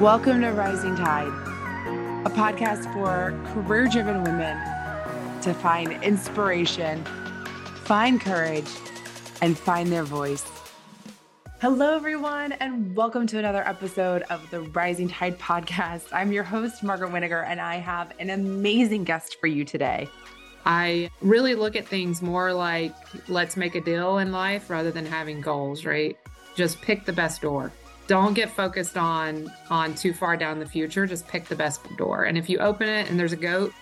[0.00, 1.28] Welcome to Rising Tide,
[2.26, 4.56] a podcast for career driven women
[5.42, 7.04] to find inspiration,
[7.84, 8.66] find courage,
[9.40, 10.44] and find their voice.
[11.60, 16.08] Hello, everyone, and welcome to another episode of the Rising Tide podcast.
[16.12, 20.08] I'm your host, Margaret Winiger, and I have an amazing guest for you today.
[20.66, 22.96] I really look at things more like
[23.28, 26.18] let's make a deal in life rather than having goals, right?
[26.56, 27.70] Just pick the best door.
[28.06, 31.06] Don't get focused on on too far down the future.
[31.06, 32.24] Just pick the best door.
[32.24, 33.72] And if you open it and there's a goat,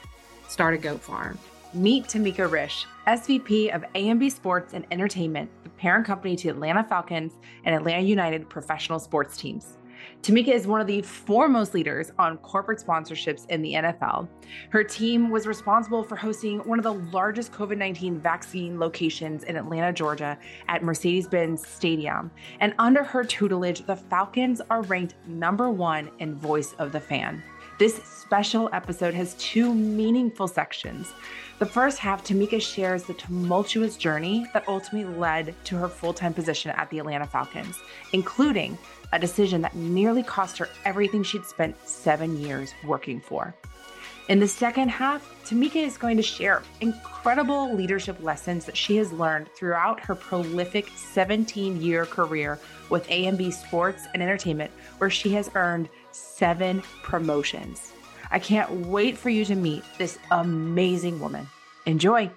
[0.48, 1.38] start a goat farm.
[1.74, 7.32] Meet Tamika Rish, SVP of AMB Sports and Entertainment, the parent company to Atlanta Falcons
[7.64, 9.78] and Atlanta United professional sports teams.
[10.22, 14.28] Tamika is one of the foremost leaders on corporate sponsorships in the NFL.
[14.70, 19.56] Her team was responsible for hosting one of the largest COVID 19 vaccine locations in
[19.56, 22.30] Atlanta, Georgia at Mercedes Benz Stadium.
[22.60, 27.42] And under her tutelage, the Falcons are ranked number one in Voice of the Fan.
[27.80, 31.12] This special episode has two meaningful sections.
[31.58, 36.32] The first half, Tamika shares the tumultuous journey that ultimately led to her full time
[36.32, 37.80] position at the Atlanta Falcons,
[38.12, 38.78] including
[39.12, 43.54] a decision that nearly cost her everything she'd spent seven years working for.
[44.28, 49.12] In the second half, Tamika is going to share incredible leadership lessons that she has
[49.12, 55.50] learned throughout her prolific 17 year career with AMB Sports and Entertainment, where she has
[55.54, 57.92] earned seven promotions.
[58.30, 61.48] I can't wait for you to meet this amazing woman.
[61.86, 62.30] Enjoy.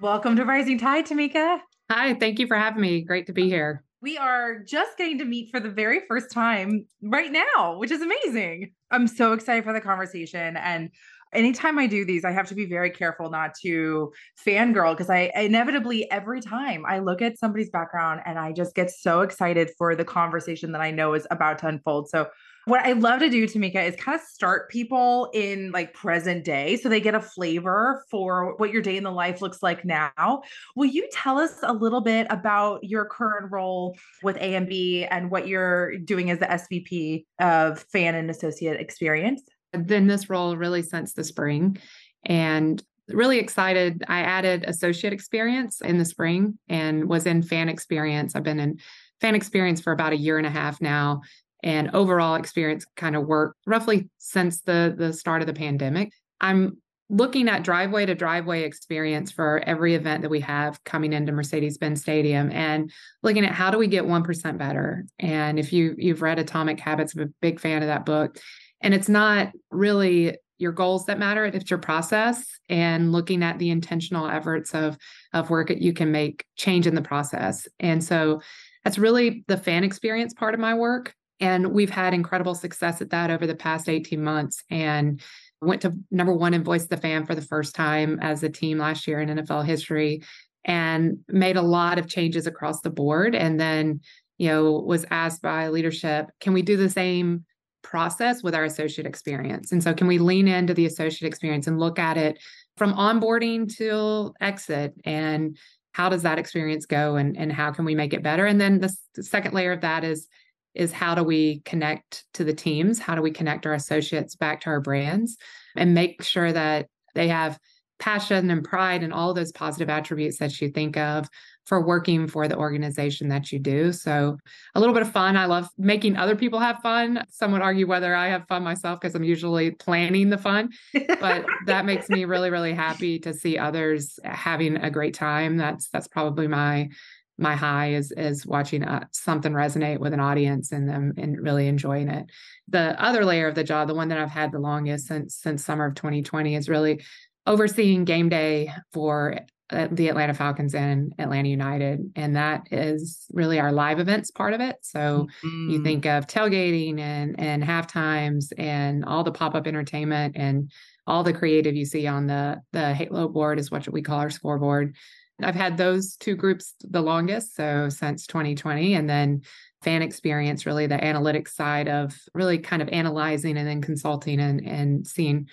[0.00, 1.60] Welcome to Rising Tide, Tamika.
[1.90, 3.00] Hi, thank you for having me.
[3.00, 3.83] Great to be here.
[4.04, 8.02] We are just getting to meet for the very first time right now, which is
[8.02, 8.72] amazing.
[8.90, 10.58] I'm so excited for the conversation.
[10.58, 10.90] And
[11.32, 14.12] anytime I do these, I have to be very careful not to
[14.46, 18.90] fangirl because I inevitably, every time I look at somebody's background and I just get
[18.90, 22.10] so excited for the conversation that I know is about to unfold.
[22.10, 22.26] So
[22.66, 26.76] what I love to do, Tamika, is kind of start people in like present day
[26.76, 30.42] so they get a flavor for what your day in the life looks like now.
[30.74, 35.46] Will you tell us a little bit about your current role with AMB and what
[35.46, 39.42] you're doing as the SVP of fan and associate experience?
[39.74, 41.78] I've been this role really since the spring
[42.24, 44.04] and really excited.
[44.08, 48.34] I added associate experience in the spring and was in fan experience.
[48.34, 48.78] I've been in
[49.20, 51.22] fan experience for about a year and a half now
[51.64, 56.12] and overall experience kind of work roughly since the the start of the pandemic.
[56.40, 56.76] I'm
[57.08, 62.00] looking at driveway to driveway experience for every event that we have coming into Mercedes-Benz
[62.00, 62.90] Stadium and
[63.22, 65.04] looking at how do we get 1% better.
[65.18, 68.38] And if you you've read Atomic Habits, I'm a big fan of that book.
[68.80, 73.70] And it's not really your goals that matter, it's your process and looking at the
[73.70, 74.96] intentional efforts of
[75.32, 77.66] of work that you can make change in the process.
[77.80, 78.40] And so
[78.82, 81.14] that's really the fan experience part of my work
[81.44, 85.20] and we've had incredible success at that over the past 18 months and
[85.60, 88.78] went to number one in Voice the Fan for the first time as a team
[88.78, 90.22] last year in NFL history
[90.64, 93.34] and made a lot of changes across the board.
[93.34, 94.00] And then,
[94.38, 97.44] you know, was asked by leadership, can we do the same
[97.82, 99.70] process with our associate experience?
[99.70, 102.38] And so, can we lean into the associate experience and look at it
[102.78, 104.94] from onboarding till exit?
[105.04, 105.58] And
[105.92, 107.16] how does that experience go?
[107.16, 108.46] And, and how can we make it better?
[108.46, 110.26] And then the, the second layer of that is,
[110.74, 112.98] is how do we connect to the teams?
[112.98, 115.36] How do we connect our associates back to our brands
[115.76, 117.58] and make sure that they have
[117.98, 121.28] passion and pride and all those positive attributes that you think of
[121.64, 123.92] for working for the organization that you do.
[123.92, 124.36] So,
[124.74, 125.36] a little bit of fun.
[125.36, 127.24] I love making other people have fun.
[127.30, 131.46] Some would argue whether I have fun myself because I'm usually planning the fun, but
[131.66, 135.56] that makes me really, really happy to see others having a great time.
[135.56, 136.90] That's that's probably my
[137.38, 141.66] my high is is watching uh, something resonate with an audience and them and really
[141.66, 142.26] enjoying it.
[142.68, 145.64] The other layer of the job, the one that I've had the longest since since
[145.64, 147.02] summer of 2020, is really
[147.46, 149.38] overseeing game day for
[149.70, 154.54] uh, the Atlanta Falcons and Atlanta United, and that is really our live events part
[154.54, 154.76] of it.
[154.82, 155.70] So mm-hmm.
[155.70, 160.70] you think of tailgating and and half times and all the pop up entertainment and
[161.06, 164.30] all the creative you see on the the Halo board is what we call our
[164.30, 164.94] scoreboard
[165.42, 168.94] I've had those two groups the longest, so since 2020.
[168.94, 169.42] And then
[169.82, 174.64] fan experience, really the analytics side of really kind of analyzing and then consulting and,
[174.64, 175.48] and seeing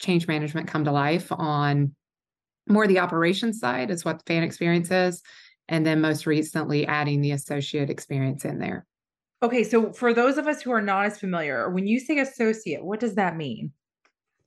[0.00, 1.94] change management come to life on
[2.68, 5.22] more the operations side is what fan experience is.
[5.68, 8.86] And then most recently adding the associate experience in there.
[9.42, 12.84] Okay, so for those of us who are not as familiar, when you say associate,
[12.84, 13.72] what does that mean?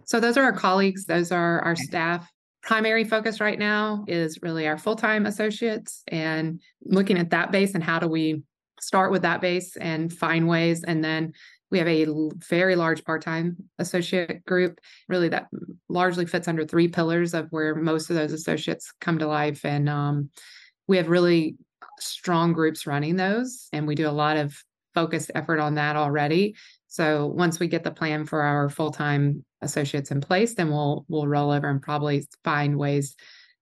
[0.06, 1.83] So those are our colleagues, those are our okay.
[1.83, 2.31] staff
[2.62, 7.84] primary focus right now is really our full-time associates and looking at that base and
[7.84, 8.44] how do we
[8.82, 10.84] start with that base and find ways.
[10.84, 11.34] And then
[11.72, 12.08] we have a
[12.50, 15.48] very large part-time associate group really that
[15.88, 19.88] largely fits under three pillars of where most of those associates come to life and
[19.88, 20.30] um,
[20.88, 21.58] we have really
[22.00, 24.56] strong groups running those and we do a lot of
[24.96, 26.56] focused effort on that already
[26.89, 31.27] so once we get the plan for our full-time associates in place then we'll we'll
[31.27, 33.15] roll over and probably find ways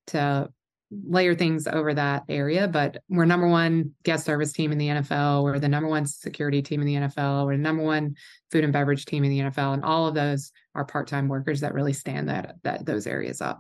[0.07, 0.50] to
[0.91, 5.44] layer things over that area, but we're number one guest service team in the NFL.
[5.44, 7.45] We're the number one security team in the NFL.
[7.45, 8.15] We're the number one
[8.51, 11.74] food and beverage team in the NFL, and all of those are part-time workers that
[11.74, 13.59] really stand that that those areas up.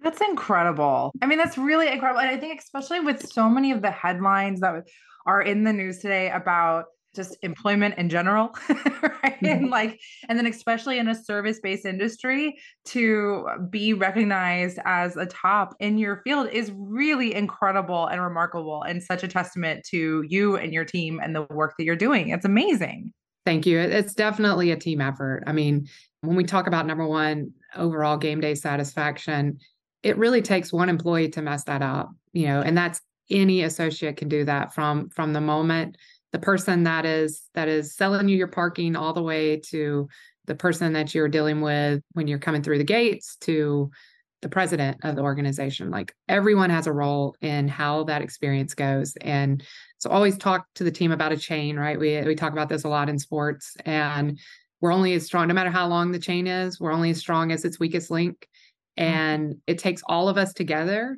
[0.00, 1.12] That's incredible.
[1.20, 2.20] I mean, that's really incredible.
[2.20, 4.86] And I think especially with so many of the headlines that
[5.26, 9.22] are in the news today about just employment in general right?
[9.22, 9.46] Mm-hmm.
[9.46, 15.74] and like and then especially in a service-based industry to be recognized as a top
[15.80, 20.72] in your field is really incredible and remarkable and such a testament to you and
[20.72, 22.28] your team and the work that you're doing.
[22.28, 23.12] It's amazing.
[23.46, 23.78] Thank you.
[23.78, 25.42] It's definitely a team effort.
[25.46, 25.88] I mean
[26.22, 29.58] when we talk about number one overall game day satisfaction
[30.02, 34.16] it really takes one employee to mess that up you know and that's any associate
[34.16, 35.96] can do that from from the moment
[36.32, 40.08] the person that is that is selling you your parking all the way to
[40.46, 43.90] the person that you're dealing with when you're coming through the gates to
[44.42, 45.90] the president of the organization.
[45.90, 49.14] Like everyone has a role in how that experience goes.
[49.20, 49.62] And
[49.98, 51.98] so always talk to the team about a chain right?
[51.98, 54.38] We we talk about this a lot in sports and
[54.80, 57.52] we're only as strong no matter how long the chain is we're only as strong
[57.52, 58.48] as its weakest link.
[58.98, 59.14] Mm-hmm.
[59.14, 61.16] and it takes all of us together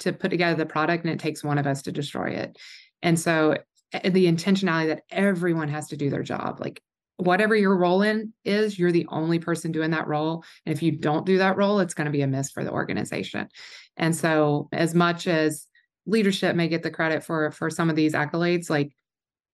[0.00, 2.56] to put together the product and it takes one of us to destroy it.
[3.02, 3.56] And so
[3.92, 6.60] the intentionality that everyone has to do their job.
[6.60, 6.82] Like
[7.16, 10.44] whatever your role in is, you're the only person doing that role.
[10.64, 12.72] And if you don't do that role, it's going to be a miss for the
[12.72, 13.48] organization.
[13.96, 15.66] And so as much as
[16.06, 18.92] leadership may get the credit for for some of these accolades, like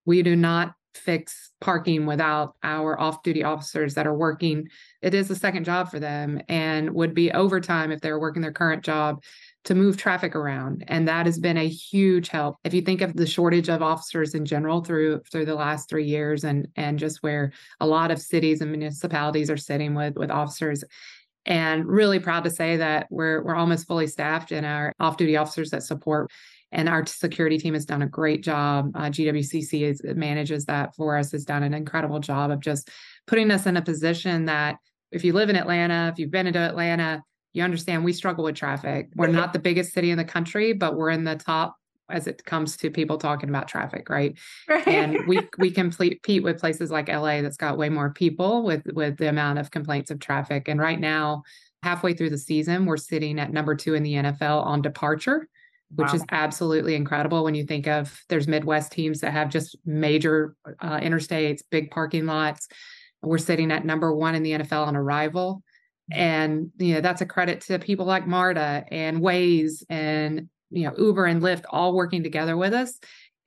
[0.05, 4.67] we do not fix parking without our off-duty officers that are working
[5.03, 8.53] it is a second job for them and would be overtime if they're working their
[8.53, 9.23] current job
[9.67, 13.15] to move traffic around and that has been a huge help if you think of
[13.15, 17.23] the shortage of officers in general through through the last 3 years and and just
[17.23, 20.83] where a lot of cities and municipalities are sitting with with officers
[21.45, 25.71] and really proud to say that we're we're almost fully staffed in our off-duty officers
[25.71, 26.31] that support
[26.73, 28.91] and our security team has done a great job.
[28.95, 32.91] Uh, GWCC is, manages that for us, has done an incredible job of just
[33.27, 34.77] putting us in a position that
[35.13, 37.23] if you live in Atlanta, if you've been into Atlanta,
[37.57, 39.09] you understand we struggle with traffic.
[39.17, 41.77] We're not the biggest city in the country, but we're in the top
[42.11, 44.39] as it comes to people talking about traffic, right?
[44.69, 44.87] right.
[44.87, 49.17] And we we compete with places like LA that's got way more people with with
[49.17, 50.69] the amount of complaints of traffic.
[50.69, 51.45] And right now,
[51.83, 55.49] halfway through the season, we're sitting at number two in the NFL on departure,
[55.95, 56.15] which wow.
[56.15, 61.01] is absolutely incredible when you think of there's Midwest teams that have just major uh,
[61.01, 62.69] interstates, big parking lots.
[63.23, 65.63] We're sitting at number one in the NFL on arrival
[66.11, 70.95] and you know that's a credit to people like marta and waze and you know
[70.97, 72.99] uber and lyft all working together with us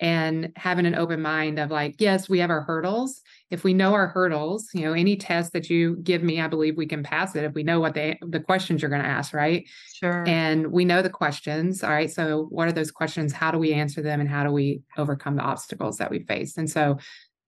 [0.01, 3.21] and having an open mind of like yes we have our hurdles.
[3.49, 6.77] If we know our hurdles you know any test that you give me i believe
[6.77, 9.33] we can pass it if we know what the the questions you're going to ask
[9.33, 9.67] right?
[9.93, 10.23] Sure.
[10.27, 12.11] And we know the questions all right?
[12.11, 13.33] So what are those questions?
[13.33, 14.19] How do we answer them?
[14.19, 16.57] And how do we overcome the obstacles that we face?
[16.57, 16.97] And so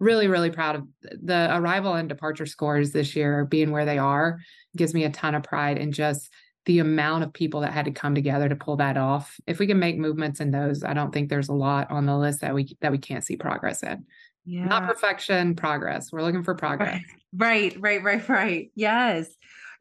[0.02, 0.88] really really proud of
[1.22, 4.40] the arrival and departure scores this year being where they are
[4.76, 6.30] gives me a ton of pride in just
[6.66, 9.40] the amount of people that had to come together to pull that off.
[9.48, 12.18] If we can make movements in those, I don't think there's a lot on the
[12.18, 14.06] list that we that we can't see progress in.
[14.46, 14.66] Yeah.
[14.66, 16.12] Not perfection, progress.
[16.12, 17.02] We're looking for progress.
[17.34, 18.72] Right, right, right, right.
[18.76, 19.28] Yes.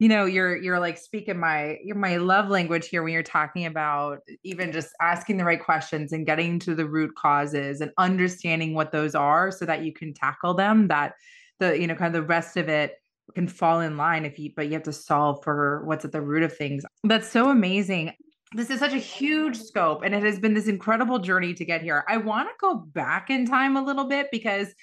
[0.01, 3.67] You know, you're you're like speaking my you're my love language here when you're talking
[3.67, 8.73] about even just asking the right questions and getting to the root causes and understanding
[8.73, 11.13] what those are so that you can tackle them that
[11.59, 12.95] the you know kind of the rest of it
[13.35, 16.19] can fall in line if you but you have to solve for what's at the
[16.19, 16.83] root of things.
[17.03, 18.11] That's so amazing.
[18.55, 21.83] This is such a huge scope and it has been this incredible journey to get
[21.83, 22.03] here.
[22.07, 24.73] I want to go back in time a little bit because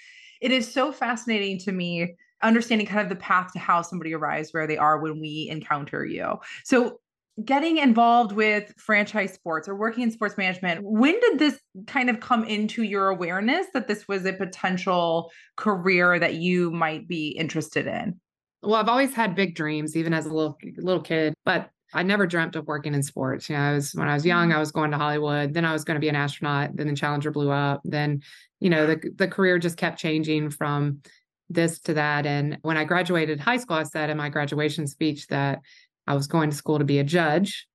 [0.40, 4.50] it is so fascinating to me understanding kind of the path to how somebody arrives
[4.52, 7.00] where they are when we encounter you so
[7.44, 12.20] getting involved with franchise sports or working in sports management when did this kind of
[12.20, 17.86] come into your awareness that this was a potential career that you might be interested
[17.86, 18.18] in
[18.62, 22.26] well, I've always had big dreams, even as a little little kid, but I never
[22.26, 23.48] dreamt of working in sports.
[23.48, 24.56] You know, I was when I was young, mm-hmm.
[24.56, 25.54] I was going to Hollywood.
[25.54, 26.70] Then I was going to be an astronaut.
[26.74, 27.80] Then the Challenger blew up.
[27.84, 28.20] Then,
[28.60, 31.00] you know, the the career just kept changing from
[31.50, 32.26] this to that.
[32.26, 35.60] And when I graduated high school, I said in my graduation speech that
[36.06, 37.66] I was going to school to be a judge.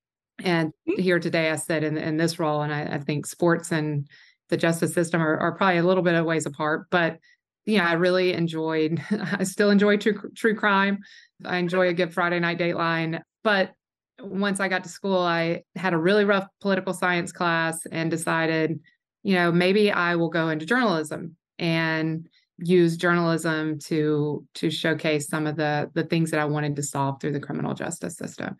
[0.43, 1.01] And mm-hmm.
[1.01, 4.07] here today, I said in in this role, and I, I think sports and
[4.49, 7.17] the justice system are, are probably a little bit of ways apart, but
[7.65, 10.99] yeah, I really enjoyed, I still enjoy true, true crime.
[11.45, 13.21] I enjoy a good Friday night dateline.
[13.43, 13.71] But
[14.19, 18.79] once I got to school, I had a really rough political science class and decided,
[19.23, 25.47] you know, maybe I will go into journalism and use journalism to to showcase some
[25.47, 28.55] of the the things that I wanted to solve through the criminal justice system.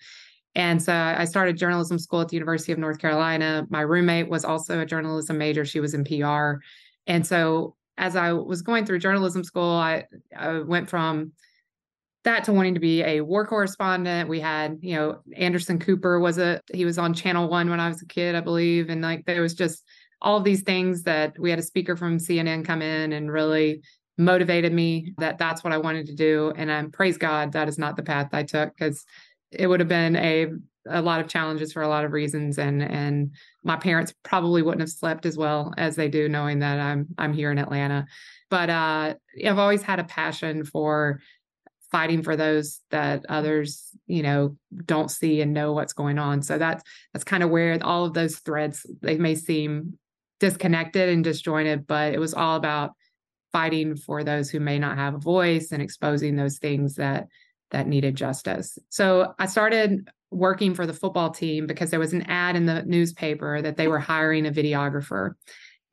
[0.55, 3.65] And so I started journalism school at the University of North Carolina.
[3.69, 5.65] My roommate was also a journalism major.
[5.65, 6.61] She was in PR.
[7.07, 11.31] And so as I was going through journalism school, I, I went from
[12.23, 14.29] that to wanting to be a war correspondent.
[14.29, 17.89] We had, you know, Anderson Cooper was a he was on Channel One when I
[17.89, 19.83] was a kid, I believe, and like there was just
[20.23, 23.83] all of these things that we had a speaker from CNN come in and really
[24.17, 26.53] motivated me that that's what I wanted to do.
[26.55, 29.05] And I'm praise God that is not the path I took because
[29.51, 30.47] it would have been a
[30.89, 32.57] a lot of challenges for a lot of reasons.
[32.57, 33.31] And and
[33.63, 37.33] my parents probably wouldn't have slept as well as they do knowing that I'm I'm
[37.33, 38.05] here in Atlanta.
[38.49, 39.15] But uh,
[39.45, 41.19] I've always had a passion for
[41.91, 46.41] fighting for those that others you know don't see and know what's going on.
[46.43, 49.97] So that's that's kind of where all of those threads they may seem
[50.43, 52.91] disconnected and disjointed but it was all about
[53.53, 57.27] fighting for those who may not have a voice and exposing those things that
[57.71, 58.77] that needed justice.
[58.89, 62.83] So I started working for the football team because there was an ad in the
[62.83, 65.31] newspaper that they were hiring a videographer.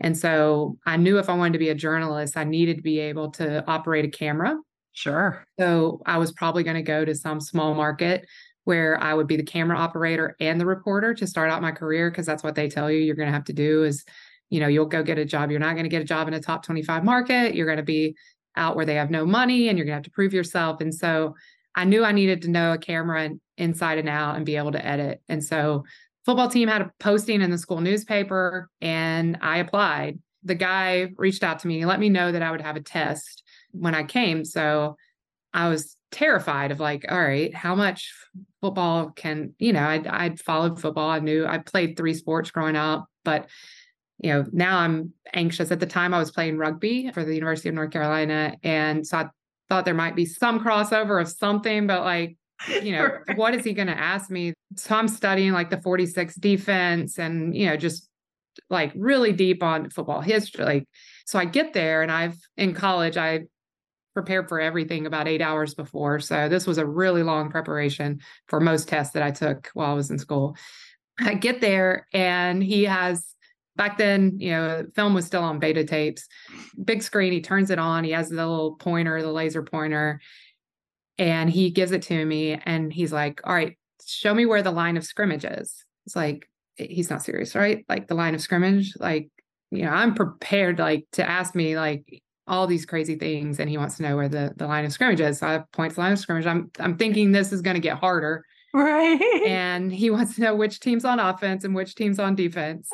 [0.00, 2.98] And so I knew if I wanted to be a journalist, I needed to be
[2.98, 4.56] able to operate a camera.
[4.92, 5.44] Sure.
[5.58, 8.26] So I was probably going to go to some small market
[8.64, 12.10] where I would be the camera operator and the reporter to start out my career
[12.10, 14.04] because that's what they tell you you're going to have to do is
[14.50, 16.34] you know you'll go get a job you're not going to get a job in
[16.34, 18.14] a top 25 market you're going to be
[18.56, 20.94] out where they have no money and you're going to have to prove yourself and
[20.94, 21.34] so
[21.74, 24.84] I knew I needed to know a camera inside and out and be able to
[24.84, 25.22] edit.
[25.28, 25.84] And so
[26.24, 30.18] football team had a posting in the school newspaper and I applied.
[30.42, 32.80] The guy reached out to me, and let me know that I would have a
[32.80, 33.42] test
[33.72, 34.42] when I came.
[34.42, 34.96] So
[35.52, 38.10] I was terrified of like, all right, how much
[38.62, 41.10] football can, you know, I'd, I'd followed football.
[41.10, 43.50] I knew I played three sports growing up, but
[44.22, 45.70] you know, now I'm anxious.
[45.70, 48.54] At the time I was playing rugby for the University of North Carolina.
[48.62, 49.28] And so I
[49.68, 52.36] thought there might be some crossover of something, but like,
[52.82, 54.52] you know, what is he going to ask me?
[54.76, 58.08] So I'm studying like the 46 defense and, you know, just
[58.68, 60.64] like really deep on football history.
[60.64, 60.88] Like,
[61.24, 63.44] so I get there and I've in college, I
[64.12, 66.20] prepared for everything about eight hours before.
[66.20, 69.94] So this was a really long preparation for most tests that I took while I
[69.94, 70.56] was in school.
[71.18, 73.24] I get there and he has
[73.80, 76.28] back then, you know, film was still on beta tapes.
[76.84, 80.20] Big screen, he turns it on, he has the little pointer, the laser pointer,
[81.16, 84.70] and he gives it to me and he's like, All right, show me where the
[84.70, 85.82] line of scrimmage is.
[86.04, 86.46] It's like,
[86.78, 87.86] eh, he's not serious, right?
[87.88, 89.30] Like the line of scrimmage, like,
[89.70, 92.04] you know, I'm prepared like to ask me like
[92.46, 95.22] all these crazy things and he wants to know where the, the line of scrimmage
[95.22, 95.38] is.
[95.38, 96.44] So I point to the line of scrimmage.
[96.44, 98.44] I'm I'm thinking this is gonna get harder.
[98.72, 99.20] Right.
[99.48, 102.88] And he wants to know which team's on offense and which team's on defense.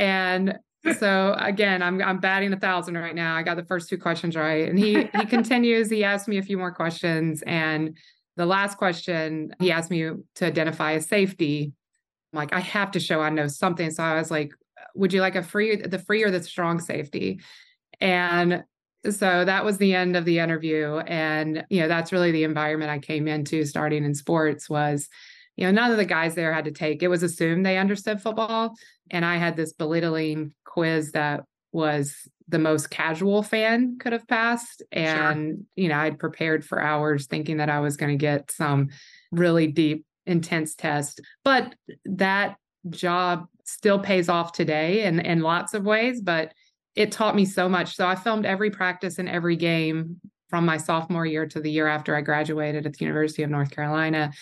[0.00, 0.58] And
[0.98, 3.36] so again, I'm I'm batting a thousand right now.
[3.36, 4.68] I got the first two questions right.
[4.68, 7.42] And he he continues, he asked me a few more questions.
[7.42, 7.96] And
[8.36, 11.72] the last question, he asked me to identify a safety.
[12.32, 13.90] I'm like, I have to show I know something.
[13.90, 14.52] So I was like,
[14.94, 17.40] would you like a free the free or the strong safety?
[18.00, 18.64] And
[19.08, 20.98] so that was the end of the interview.
[20.98, 25.08] And you know, that's really the environment I came into starting in sports was
[25.60, 27.02] you know, none of the guys there had to take.
[27.02, 28.74] It was assumed they understood football,
[29.10, 32.16] and I had this belittling quiz that was
[32.48, 34.82] the most casual fan could have passed.
[34.90, 35.64] And, sure.
[35.76, 38.88] you know, I'd prepared for hours thinking that I was going to get some
[39.30, 41.20] really deep, intense test.
[41.44, 41.74] But
[42.06, 42.56] that
[42.88, 46.54] job still pays off today in, in lots of ways, but
[46.96, 47.96] it taught me so much.
[47.96, 51.86] So I filmed every practice and every game from my sophomore year to the year
[51.86, 54.32] after I graduated at the University of North Carolina.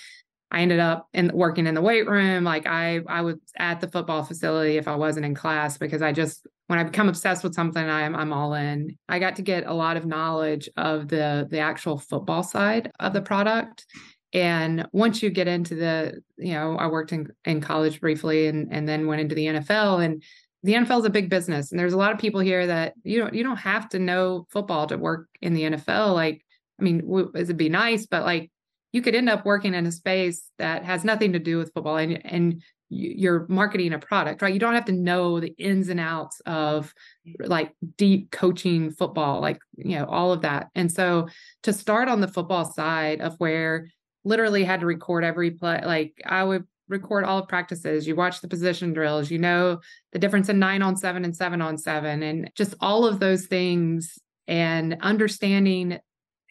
[0.51, 2.45] I ended up in working in the weight room.
[2.45, 6.13] Like I, I was at the football facility if I wasn't in class because I
[6.13, 8.97] just when I become obsessed with something, I'm I'm all in.
[9.09, 13.13] I got to get a lot of knowledge of the the actual football side of
[13.13, 13.87] the product.
[14.35, 18.69] And once you get into the, you know, I worked in, in college briefly and
[18.71, 20.23] and then went into the NFL and
[20.63, 21.71] the NFL is a big business.
[21.71, 24.47] And there's a lot of people here that you don't you don't have to know
[24.51, 26.15] football to work in the NFL.
[26.15, 26.45] Like,
[26.81, 28.51] I mean, it'd be nice, but like
[28.93, 31.97] you could end up working in a space that has nothing to do with football
[31.97, 34.55] and and you're marketing a product right?
[34.55, 36.95] You don't have to know the ins and outs of
[37.39, 40.69] like deep coaching football like you know all of that.
[40.75, 41.29] And so
[41.65, 43.89] to start on the football side of where
[44.25, 48.41] literally had to record every play like i would record all of practices, you watch
[48.41, 49.81] the position drills, you know
[50.13, 53.47] the difference in nine on seven and seven on seven, and just all of those
[53.47, 55.99] things and understanding,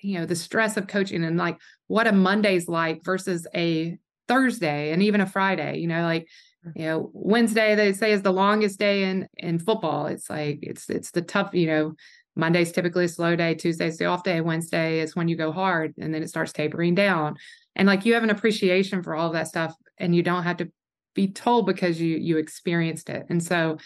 [0.01, 4.91] you know, the stress of coaching and like what a Monday's like versus a Thursday
[4.91, 6.27] and even a Friday, you know, like
[6.65, 6.71] mm.
[6.75, 10.07] you know wednesday they say is the longest day in in football.
[10.07, 11.93] It's like it's it's the tough you know
[12.35, 15.91] monday's typically a slow day tuesday's the off day wednesday is when you go hard
[15.97, 17.35] and then it starts tapering down.
[17.75, 20.57] And like you have an appreciation for all of that stuff and you don't have
[20.57, 20.71] to
[21.17, 23.25] be told because you you experienced it.
[23.29, 23.77] And so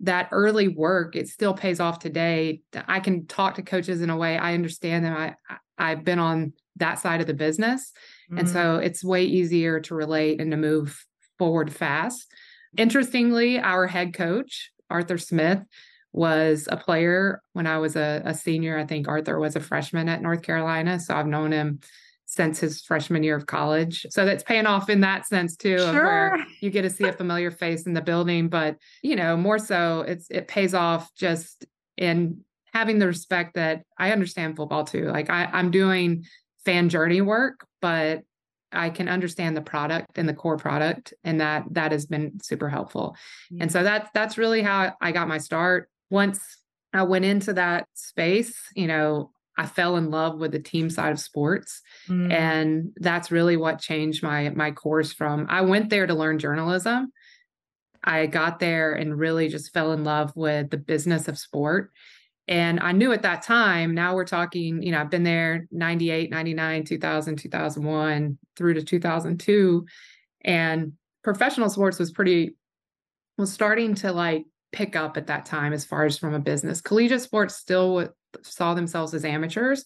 [0.00, 4.16] that early work it still pays off today i can talk to coaches in a
[4.16, 5.34] way i understand them i
[5.78, 7.92] i've been on that side of the business
[8.28, 8.38] mm-hmm.
[8.38, 11.04] and so it's way easier to relate and to move
[11.38, 12.26] forward fast.
[12.76, 15.60] Interestingly, our head coach, Arthur Smith,
[16.12, 18.78] was a player when I was a, a, senior.
[18.78, 21.00] I think Arthur was a freshman at North Carolina.
[21.00, 21.80] So I've known him
[22.34, 24.06] since his freshman year of college.
[24.10, 25.88] So that's paying off in that sense too, sure.
[25.88, 28.48] of where you get to see a familiar face in the building.
[28.48, 32.40] But, you know, more so it's it pays off just in
[32.72, 35.06] having the respect that I understand football too.
[35.06, 36.24] Like I, I'm doing
[36.64, 38.22] fan journey work, but
[38.72, 42.68] I can understand the product and the core product, and that that has been super
[42.68, 43.16] helpful.
[43.50, 43.62] Yeah.
[43.62, 45.88] And so that's that's really how I got my start.
[46.10, 46.40] Once
[46.92, 51.12] I went into that space, you know, I fell in love with the team side
[51.12, 52.32] of sports, mm.
[52.32, 55.12] and that's really what changed my my course.
[55.12, 57.12] From I went there to learn journalism.
[58.02, 61.90] I got there and really just fell in love with the business of sport
[62.46, 66.30] and I knew at that time, now we're talking, you know, I've been there 98,
[66.30, 69.86] 99, 2000, 2001 through to 2002.
[70.42, 70.92] And
[71.22, 72.54] professional sports was pretty,
[73.38, 76.82] was starting to like pick up at that time as far as from a business.
[76.82, 78.10] Collegiate sports still
[78.42, 79.84] saw themselves as amateurs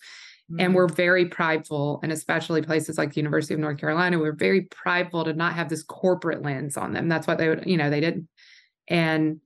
[0.50, 0.60] mm-hmm.
[0.60, 2.00] and we're very prideful.
[2.02, 5.54] And especially places like the University of North Carolina, we we're very prideful to not
[5.54, 7.08] have this corporate lens on them.
[7.08, 8.28] That's what they would, you know, they didn't.
[8.88, 9.40] And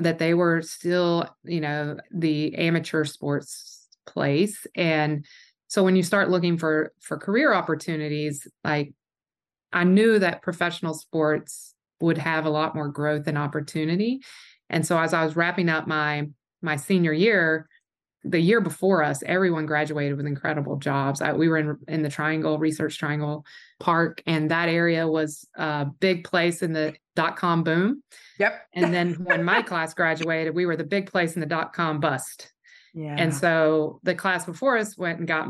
[0.00, 4.66] that they were still, you know, the amateur sports place.
[4.74, 5.24] And
[5.68, 8.92] so when you start looking for for career opportunities, like
[9.72, 14.20] I knew that professional sports would have a lot more growth and opportunity.
[14.70, 16.28] And so as I was wrapping up my
[16.62, 17.68] my senior year,
[18.24, 21.20] the year before us, everyone graduated with incredible jobs.
[21.20, 23.44] I, we were in in the Triangle Research Triangle
[23.78, 28.02] Park, and that area was a big place in the dot com boom.
[28.38, 28.60] Yep.
[28.74, 32.00] and then when my class graduated, we were the big place in the dot com
[32.00, 32.52] bust.
[32.94, 33.14] Yeah.
[33.16, 35.48] And so the class before us went and got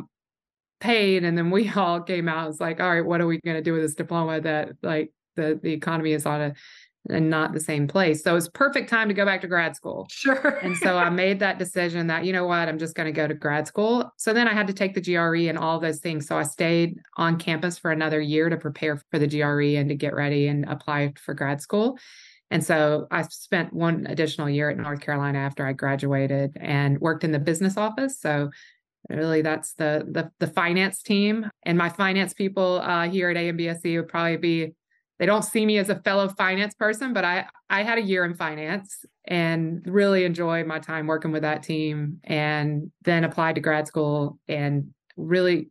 [0.80, 2.50] paid, and then we all came out.
[2.50, 5.12] It's like, all right, what are we going to do with this diploma that like
[5.36, 6.54] the the economy is on a
[7.08, 8.22] and not the same place.
[8.22, 10.06] So it's perfect time to go back to grad school.
[10.10, 10.58] Sure.
[10.62, 13.26] and so I made that decision that, you know what, I'm just going to go
[13.26, 14.12] to grad school.
[14.16, 16.26] So then I had to take the GRE and all those things.
[16.26, 19.94] So I stayed on campus for another year to prepare for the GRE and to
[19.94, 21.98] get ready and apply for grad school.
[22.50, 27.24] And so I spent one additional year at North Carolina after I graduated and worked
[27.24, 28.18] in the business office.
[28.18, 28.50] So
[29.08, 33.96] really that's the the, the finance team and my finance people uh, here at AMBSE
[33.96, 34.74] would probably be
[35.18, 38.24] they don't see me as a fellow finance person, but I I had a year
[38.24, 43.60] in finance and really enjoyed my time working with that team and then applied to
[43.60, 45.68] grad school and really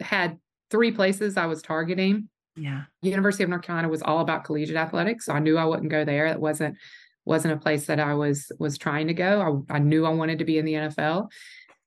[0.00, 0.38] had
[0.70, 2.28] three places I was targeting.
[2.56, 2.82] Yeah.
[3.02, 5.26] University of North Carolina was all about collegiate athletics.
[5.26, 6.26] So I knew I wouldn't go there.
[6.26, 6.76] It wasn't
[7.24, 9.64] wasn't a place that I was was trying to go.
[9.70, 11.28] I, I knew I wanted to be in the NFL.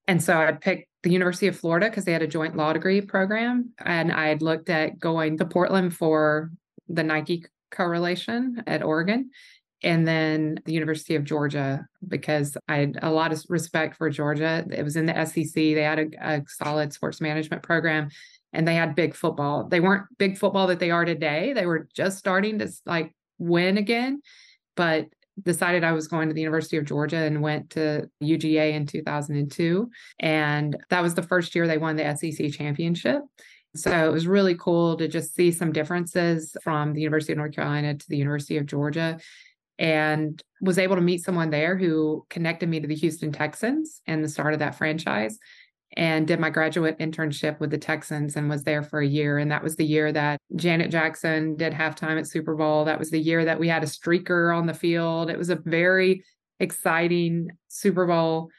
[0.07, 3.01] And so I picked the University of Florida because they had a joint law degree
[3.01, 3.73] program.
[3.83, 6.51] And I had looked at going to Portland for
[6.89, 9.29] the Nike correlation at Oregon,
[9.83, 14.65] and then the University of Georgia because I had a lot of respect for Georgia.
[14.71, 15.53] It was in the SEC.
[15.53, 18.09] They had a, a solid sports management program
[18.51, 19.67] and they had big football.
[19.67, 21.53] They weren't big football that they are today.
[21.53, 24.21] They were just starting to like win again,
[24.75, 25.07] but
[25.41, 29.89] decided I was going to the University of Georgia and went to UGA in 2002.
[30.19, 33.21] And that was the first year they won the SEC championship.
[33.75, 37.53] So it was really cool to just see some differences from the University of North
[37.53, 39.19] Carolina to the University of Georgia
[39.77, 44.23] and was able to meet someone there who connected me to the Houston Texans and
[44.23, 45.37] the start of that franchise
[45.95, 49.37] and did my graduate internship with the Texans and was there for a year.
[49.37, 52.85] And that was the year that Janet Jackson did halftime at Super Bowl.
[52.85, 55.29] That was the year that we had a streaker on the field.
[55.29, 56.23] It was a very
[56.59, 58.49] exciting Super Bowl.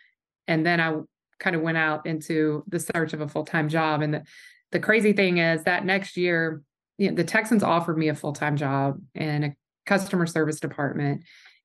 [0.49, 0.97] And then I
[1.39, 4.03] kind of went out into the search of a full time job.
[4.03, 4.23] And the,
[4.73, 6.63] the crazy thing is that next year,
[6.99, 9.57] you know, the Texans offered me a full time job in a
[9.87, 11.23] customer service department.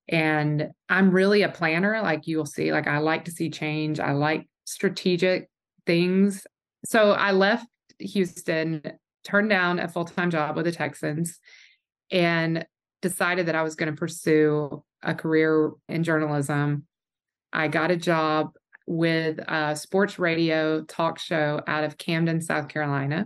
[0.07, 2.71] And I'm really a planner, like you'll see.
[2.71, 3.99] Like I like to see change.
[3.99, 5.49] I like strategic
[5.85, 6.45] things.
[6.85, 7.67] So I left
[7.99, 8.81] Houston,
[9.23, 11.39] turned down a full time job with the Texans,
[12.11, 12.65] and
[13.01, 16.85] decided that I was going to pursue a career in journalism.
[17.53, 18.51] I got a job
[18.87, 23.25] with a sports radio talk show out of Camden, South Carolina.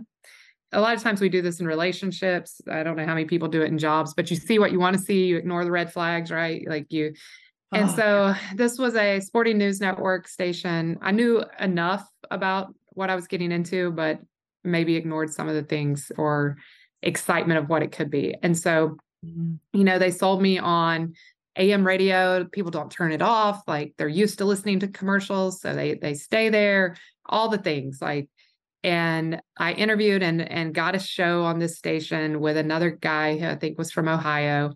[0.72, 2.60] A lot of times we do this in relationships.
[2.70, 4.78] I don't know how many people do it in jobs, but you see what you
[4.78, 6.62] want to see, you ignore the red flags, right?
[6.66, 7.12] Like you.
[7.72, 10.98] And oh, so this was a sporting news network station.
[11.02, 14.20] I knew enough about what I was getting into, but
[14.64, 16.56] maybe ignored some of the things or
[17.02, 18.34] excitement of what it could be.
[18.42, 19.54] And so, mm-hmm.
[19.72, 21.14] you know, they sold me on
[21.56, 23.62] AM radio, people don't turn it off.
[23.66, 26.96] Like they're used to listening to commercials, so they they stay there.
[27.26, 28.28] All the things like,
[28.82, 33.46] and I interviewed and and got a show on this station with another guy who
[33.46, 34.74] I think was from Ohio.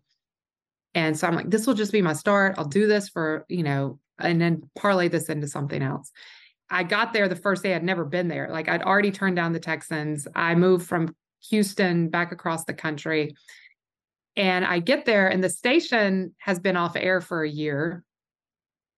[0.95, 2.55] And so I'm like, this will just be my start.
[2.59, 6.11] I'll do this for you know, and then parlay this into something else.
[6.71, 7.75] I got there the first day.
[7.75, 8.49] I'd never been there.
[8.51, 10.27] Like I'd already turned down the Texans.
[10.35, 11.15] I moved from
[11.51, 13.35] Houston back across the country
[14.37, 18.05] and I get there, and the station has been off air for a year.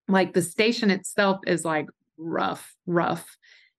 [0.09, 3.37] Like the station itself is like rough, rough.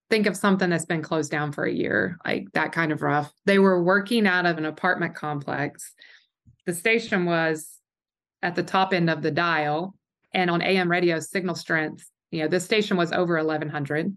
[0.10, 3.32] Think of something that's been closed down for a year, like that kind of rough.
[3.46, 5.94] They were working out of an apartment complex.
[6.66, 7.80] The station was
[8.42, 9.96] at the top end of the dial,
[10.34, 14.16] and on AM radio, signal strength, you know, this station was over 1100,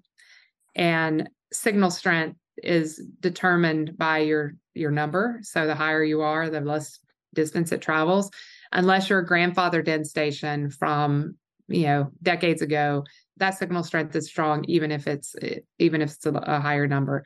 [0.77, 5.41] and signal strength is determined by your your number.
[5.43, 6.99] So the higher you are, the less
[7.35, 8.31] distance it travels,
[8.73, 11.37] unless you're a grandfathered in station from
[11.69, 13.05] you know decades ago.
[13.37, 15.35] That signal strength is strong, even if it's
[15.79, 17.25] even if it's a, a higher number.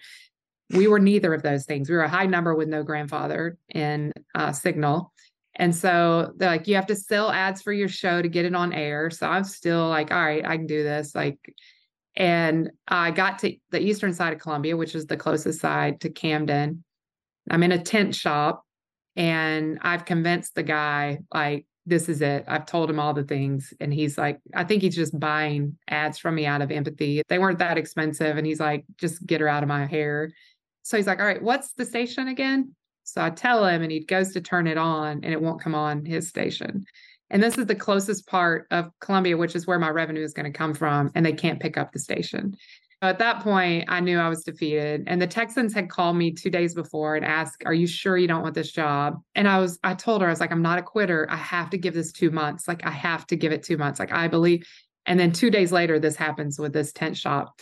[0.71, 1.91] We were neither of those things.
[1.91, 5.13] We were a high number with no grandfather in uh, signal.
[5.57, 8.55] And so they're like, you have to sell ads for your show to get it
[8.55, 9.11] on air.
[9.11, 11.15] So I'm still like, all right, I can do this.
[11.15, 11.39] Like,
[12.17, 16.11] and I got to the eastern side of Columbia, which is the closest side to
[16.11, 16.85] Camden.
[17.51, 18.65] I'm in a tent shop
[19.17, 22.45] and I've convinced the guy, like, this is it.
[22.49, 23.75] I've told him all the things.
[23.79, 27.23] And he's like, I think he's just buying ads from me out of empathy.
[27.29, 28.39] They weren't that expensive.
[28.39, 30.31] And he's like, just get her out of my hair.
[30.83, 32.75] So he's like, all right, what's the station again?
[33.03, 35.75] So I tell him, and he goes to turn it on, and it won't come
[35.75, 36.85] on his station.
[37.29, 40.51] And this is the closest part of Columbia, which is where my revenue is going
[40.51, 41.11] to come from.
[41.15, 42.55] And they can't pick up the station.
[43.05, 45.05] At that point, I knew I was defeated.
[45.07, 48.29] And the Texans had called me two days before and asked, Are you sure you
[48.29, 49.21] don't want this job?
[49.35, 51.27] And I was, I told her, I was like, I'm not a quitter.
[51.31, 52.69] I have to give this two months.
[52.69, 53.99] Like, I have to give it two months.
[53.99, 54.67] Like, I believe.
[55.07, 57.61] And then two days later, this happens with this tent shop.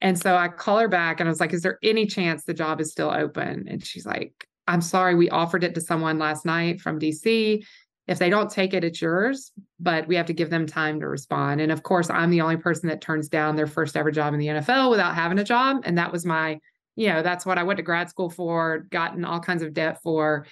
[0.00, 2.54] And so I call her back and I was like, Is there any chance the
[2.54, 3.66] job is still open?
[3.68, 7.64] And she's like, I'm sorry, we offered it to someone last night from DC.
[8.12, 11.08] If they don't take it, it's yours, but we have to give them time to
[11.08, 11.62] respond.
[11.62, 14.38] And of course, I'm the only person that turns down their first ever job in
[14.38, 15.82] the NFL without having a job.
[15.84, 16.60] And that was my,
[16.94, 20.02] you know, that's what I went to grad school for, gotten all kinds of debt
[20.02, 20.46] for.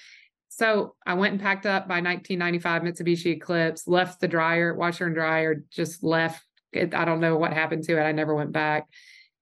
[0.48, 5.14] So I went and packed up by 1995 Mitsubishi Eclipse, left the dryer, washer and
[5.14, 6.42] dryer, just left.
[6.74, 8.02] I don't know what happened to it.
[8.02, 8.88] I never went back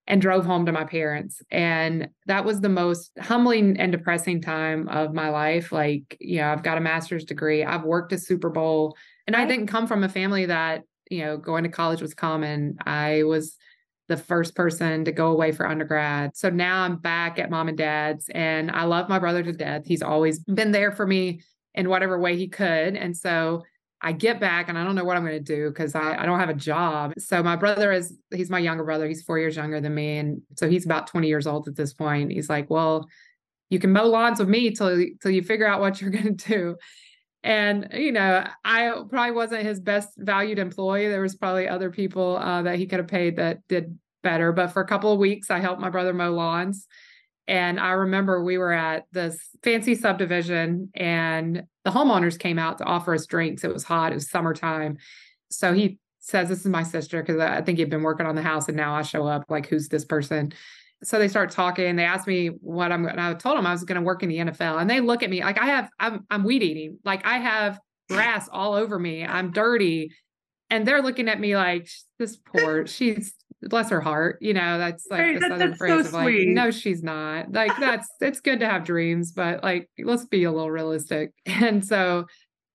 [0.09, 1.43] and drove home to my parents.
[1.51, 5.71] And that was the most humbling and depressing time of my life.
[5.71, 9.45] Like, you know, I've got a master's degree, I've worked a Super Bowl, and I
[9.45, 12.79] didn't come from a family that, you know, going to college was common.
[12.85, 13.57] I was
[14.09, 16.35] the first person to go away for undergrad.
[16.35, 19.83] So now I'm back at mom and dad's, and I love my brother to death.
[19.85, 21.43] He's always been there for me
[21.75, 22.97] in whatever way he could.
[22.97, 23.63] And so
[24.01, 26.27] I get back and I don't know what I'm going to do because I, I
[26.27, 27.15] don't have a job.
[27.19, 29.09] So my brother is, he's my younger brother.
[29.09, 30.19] He's four years younger than me.
[30.19, 32.31] And so he's about 20 years old at this point.
[32.31, 33.09] He's like, well,
[33.71, 36.49] you can mow lawns with me till, till you figure out what you're going to
[36.49, 36.77] do.
[37.43, 41.09] And, you know, I probably wasn't his best valued employee.
[41.09, 44.53] There was probably other people uh, that he could have paid that did better.
[44.53, 46.87] But for a couple of weeks, I helped my brother mow lawns.
[47.49, 52.85] And I remember we were at this fancy subdivision and the homeowners came out to
[52.85, 53.65] offer us drinks.
[53.65, 54.99] It was hot, it was summertime.
[55.51, 58.43] So he says, This is my sister, because I think he'd been working on the
[58.43, 60.53] house and now I show up, like, who's this person?
[61.03, 61.97] So they start talking.
[61.97, 64.23] They asked me what I'm going to, I told them I was going to work
[64.23, 64.81] in the NFL.
[64.81, 66.99] And they look at me like I have, I'm, I'm weed eating.
[67.05, 67.81] Like I have
[68.11, 69.25] grass all over me.
[69.25, 70.13] I'm dirty.
[70.71, 74.39] And they're looking at me like, this poor, she's bless her heart.
[74.41, 76.49] You know, that's like hey, the that, southern phrase so of like, sweet.
[76.49, 77.53] no, she's not.
[77.53, 81.33] Like that's it's good to have dreams, but like let's be a little realistic.
[81.47, 82.27] And so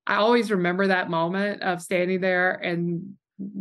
[0.05, 3.13] I always remember that moment of standing there and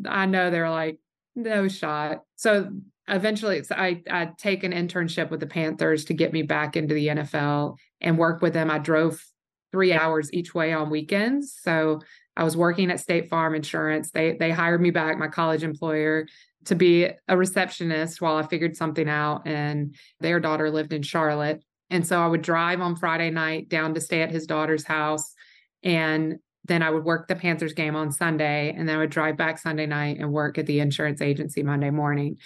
[0.06, 0.98] I know they're like,
[1.36, 2.22] no shot.
[2.36, 2.70] So
[3.08, 7.08] eventually I I take an internship with the Panthers to get me back into the
[7.08, 8.70] NFL and work with them.
[8.70, 9.24] I drove
[9.70, 11.56] three hours each way on weekends.
[11.62, 12.00] So
[12.36, 14.10] I was working at State Farm Insurance.
[14.10, 16.26] They they hired me back, my college employer
[16.66, 19.46] to be a receptionist while I figured something out.
[19.46, 21.62] And their daughter lived in Charlotte.
[21.90, 25.34] And so I would drive on Friday night down to stay at his daughter's house.
[25.82, 28.74] And then I would work the Panthers game on Sunday.
[28.76, 31.90] And then I would drive back Sunday night and work at the insurance agency Monday
[31.90, 32.38] morning.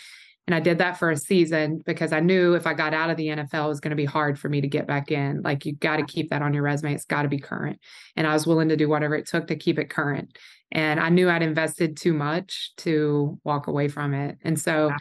[0.46, 3.16] And I did that for a season because I knew if I got out of
[3.16, 5.42] the NFL, it was going to be hard for me to get back in.
[5.42, 6.94] Like, you got to keep that on your resume.
[6.94, 7.80] It's got to be current.
[8.14, 10.38] And I was willing to do whatever it took to keep it current.
[10.70, 14.38] And I knew I'd invested too much to walk away from it.
[14.42, 14.92] And so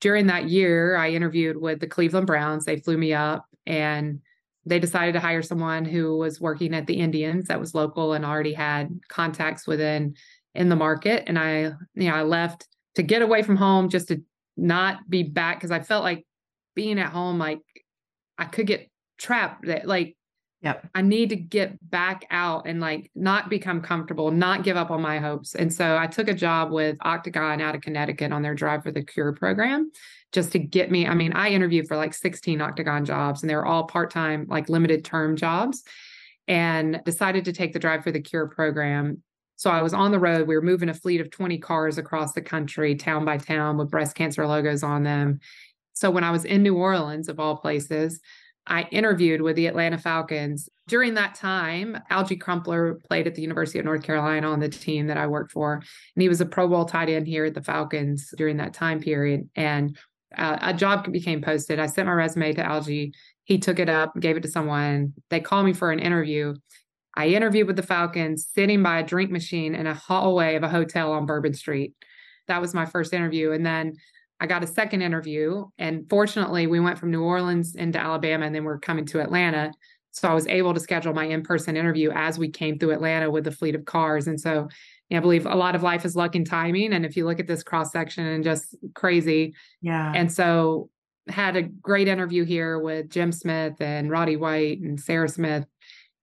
[0.00, 2.64] during that year, I interviewed with the Cleveland Browns.
[2.64, 4.20] They flew me up and
[4.66, 8.24] they decided to hire someone who was working at the Indians that was local and
[8.24, 10.14] already had contacts within
[10.54, 11.24] in the market.
[11.26, 14.22] And I, you know, I left to get away from home just to
[14.60, 16.26] not be back because I felt like
[16.74, 17.60] being at home, like
[18.38, 19.66] I could get trapped.
[19.66, 20.16] That like,
[20.60, 24.90] yeah, I need to get back out and like not become comfortable, not give up
[24.90, 25.54] on my hopes.
[25.54, 28.92] And so I took a job with Octagon out of Connecticut on their Drive for
[28.92, 29.90] the Cure program
[30.32, 31.06] just to get me.
[31.06, 34.46] I mean, I interviewed for like 16 Octagon jobs and they were all part time,
[34.48, 35.82] like limited term jobs,
[36.46, 39.22] and decided to take the Drive for the Cure program
[39.60, 40.48] so I was on the road.
[40.48, 43.90] We were moving a fleet of 20 cars across the country, town by town, with
[43.90, 45.38] breast cancer logos on them.
[45.92, 48.20] So when I was in New Orleans, of all places,
[48.66, 50.70] I interviewed with the Atlanta Falcons.
[50.88, 55.08] During that time, Alge Crumpler played at the University of North Carolina on the team
[55.08, 55.74] that I worked for.
[55.74, 58.98] And he was a Pro Bowl tight end here at the Falcons during that time
[58.98, 59.50] period.
[59.56, 59.94] And
[60.38, 61.78] uh, a job became posted.
[61.78, 63.12] I sent my resume to Alge.
[63.44, 65.12] He took it up, gave it to someone.
[65.28, 66.54] They called me for an interview.
[67.14, 70.68] I interviewed with the Falcons sitting by a drink machine in a hallway of a
[70.68, 71.94] hotel on Bourbon Street.
[72.46, 73.52] That was my first interview.
[73.52, 73.94] And then
[74.40, 75.64] I got a second interview.
[75.78, 79.72] And fortunately, we went from New Orleans into Alabama and then we're coming to Atlanta.
[80.12, 83.30] So I was able to schedule my in person interview as we came through Atlanta
[83.30, 84.26] with the fleet of cars.
[84.26, 84.68] And so
[85.12, 86.92] I believe a lot of life is luck and timing.
[86.92, 89.54] And if you look at this cross section and just crazy.
[89.82, 90.12] Yeah.
[90.14, 90.88] And so
[91.28, 95.64] had a great interview here with Jim Smith and Roddy White and Sarah Smith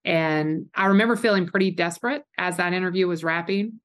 [0.08, 3.82] and I remember feeling pretty desperate as that interview was wrapping.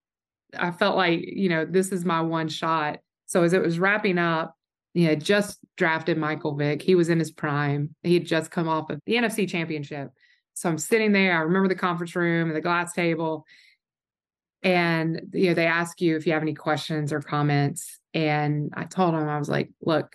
[0.56, 3.00] I felt like, you know, this is my one shot.
[3.26, 4.54] So as it was wrapping up,
[4.94, 6.80] you know, just drafted Michael Vick.
[6.80, 7.96] He was in his prime.
[8.04, 10.10] He had just come off of the NFC championship.
[10.54, 11.36] So I'm sitting there.
[11.36, 13.44] I remember the conference room and the glass table.
[14.62, 17.98] And you know, they ask you if you have any questions or comments.
[18.14, 20.14] And I told them, I was like, look,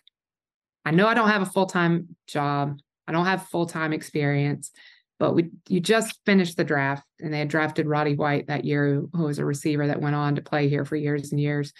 [0.85, 2.79] I know I don't have a full-time job.
[3.09, 4.71] I don't have full-time experience
[5.19, 9.03] but we you just finished the draft and they had drafted Roddy White that year,
[9.13, 11.73] who was a receiver that went on to play here for years and years.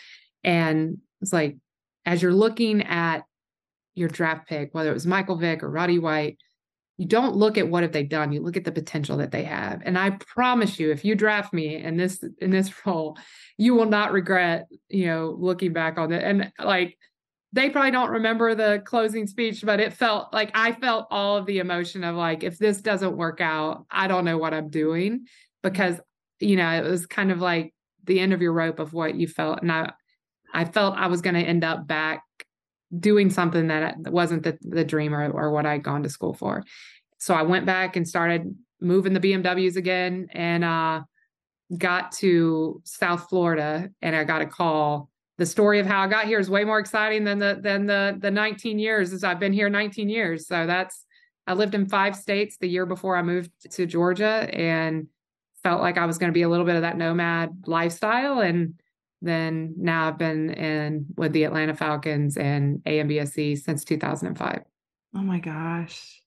[0.43, 1.57] And it's like,
[2.05, 3.23] as you're looking at
[3.95, 6.37] your draft pick, whether it was Michael Vick or Roddy White,
[6.97, 8.31] you don't look at what have they done.
[8.31, 9.81] You look at the potential that they have.
[9.85, 13.17] And I promise you, if you draft me in this in this role,
[13.57, 16.23] you will not regret, you know, looking back on it.
[16.23, 16.97] And like
[17.53, 21.45] they probably don't remember the closing speech, but it felt like I felt all of
[21.45, 25.25] the emotion of like, if this doesn't work out, I don't know what I'm doing
[25.63, 25.99] because,
[26.39, 29.27] you know, it was kind of like the end of your rope of what you
[29.27, 29.61] felt.
[29.61, 29.91] And I,
[30.53, 32.23] I felt I was going to end up back
[32.97, 36.63] doing something that wasn't the, the dream or, or what I'd gone to school for.
[37.17, 41.01] So I went back and started moving the BMWs again and uh,
[41.77, 46.25] got to South Florida and I got a call the story of how I got
[46.25, 49.53] here is way more exciting than the than the the 19 years as I've been
[49.53, 50.47] here 19 years.
[50.47, 51.05] So that's
[51.45, 55.07] I lived in five states the year before I moved to Georgia and
[55.63, 58.73] felt like I was going to be a little bit of that nomad lifestyle and
[59.21, 64.61] then now I've been in with the Atlanta Falcons and AMBSE since 2005.
[65.15, 66.21] Oh my gosh.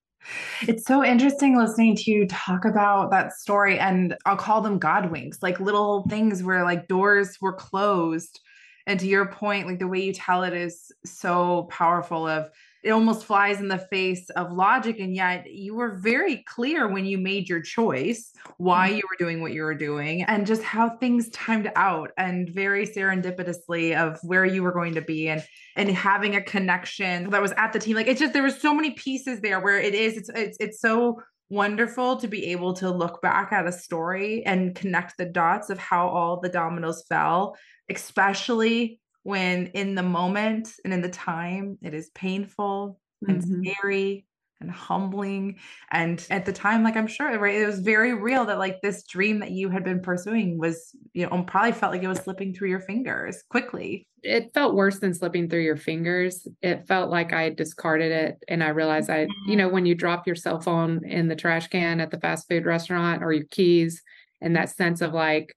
[0.63, 5.11] It's so interesting listening to you talk about that story and I'll call them God
[5.11, 8.41] winks, like little things where like doors were closed
[8.87, 12.51] and to your point like the way you tell it is so powerful of
[12.83, 17.05] it almost flies in the face of logic and yet you were very clear when
[17.05, 18.97] you made your choice why mm-hmm.
[18.97, 22.87] you were doing what you were doing and just how things timed out and very
[22.87, 25.45] serendipitously of where you were going to be and
[25.77, 28.75] and having a connection that was at the team like it's just there was so
[28.75, 32.89] many pieces there where it is it's it's, it's so wonderful to be able to
[32.89, 37.57] look back at a story and connect the dots of how all the dominoes fell
[37.91, 43.63] especially when in the moment and in the time it is painful and mm-hmm.
[43.65, 44.27] scary
[44.61, 45.59] and humbling
[45.91, 49.05] and at the time like i'm sure right it was very real that like this
[49.05, 52.55] dream that you had been pursuing was you know probably felt like it was slipping
[52.55, 57.33] through your fingers quickly it felt worse than slipping through your fingers it felt like
[57.33, 59.57] i discarded it and i realized i you mm-hmm.
[59.57, 62.67] know when you drop your cell phone in the trash can at the fast food
[62.67, 64.03] restaurant or your keys
[64.43, 65.55] and that sense of like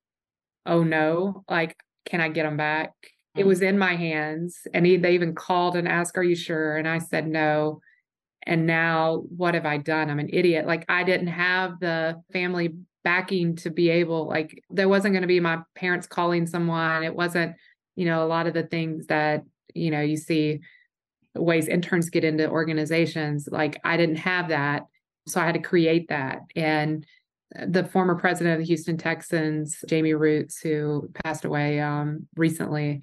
[0.66, 2.92] oh no like can I get them back?
[3.36, 3.50] It mm-hmm.
[3.50, 4.68] was in my hands.
[4.74, 6.78] And he, they even called and asked, Are you sure?
[6.78, 7.82] And I said no.
[8.46, 10.10] and now what have I done?
[10.10, 10.68] I'm an idiot.
[10.68, 15.28] Like I didn't have the family backing to be able like there wasn't going to
[15.28, 17.04] be my parents calling someone.
[17.04, 17.56] It wasn't,
[17.96, 20.60] you know, a lot of the things that, you know, you see
[21.36, 23.50] ways interns get into organizations.
[23.52, 24.84] Like I didn't have that.
[25.28, 26.42] So I had to create that.
[26.56, 27.06] And
[27.68, 33.02] the former president of the Houston Texans, Jamie Rootes, who passed away um, recently,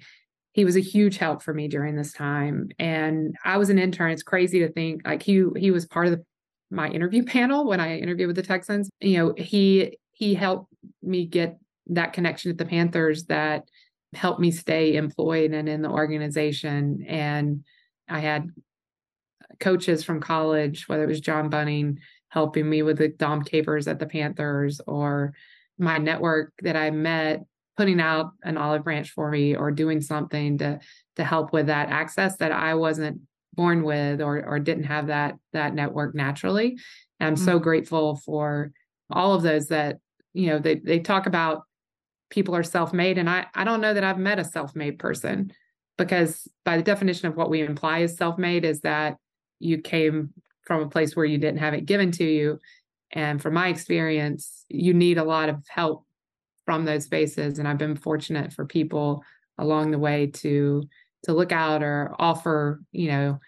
[0.53, 2.69] he was a huge help for me during this time.
[2.77, 4.11] And I was an intern.
[4.11, 6.25] It's crazy to think like he he was part of the,
[6.69, 8.89] my interview panel when I interviewed with the Texans.
[8.99, 13.63] You know, he he helped me get that connection at the Panthers that
[14.13, 17.05] helped me stay employed and in the organization.
[17.07, 17.63] And
[18.09, 18.49] I had
[19.59, 21.99] coaches from college, whether it was John Bunting
[22.31, 25.33] helping me with the Dom Capers at the Panthers or
[25.77, 27.43] my network that I met
[27.77, 30.79] putting out an olive branch for me or doing something to
[31.15, 33.21] to help with that access that I wasn't
[33.53, 36.77] born with or or didn't have that that network naturally.
[37.19, 37.45] And I'm mm-hmm.
[37.45, 38.71] so grateful for
[39.09, 39.97] all of those that
[40.33, 41.63] you know they they talk about
[42.29, 45.51] people are self-made and I I don't know that I've met a self-made person
[45.97, 49.17] because by the definition of what we imply is self-made is that
[49.59, 50.33] you came
[50.71, 52.57] from a place where you didn't have it given to you.
[53.11, 56.05] And from my experience you need a lot of help
[56.65, 57.59] from those spaces.
[57.59, 59.21] And i've been fortunate for people
[59.57, 60.83] along the way to
[61.23, 63.39] to look out or offer you know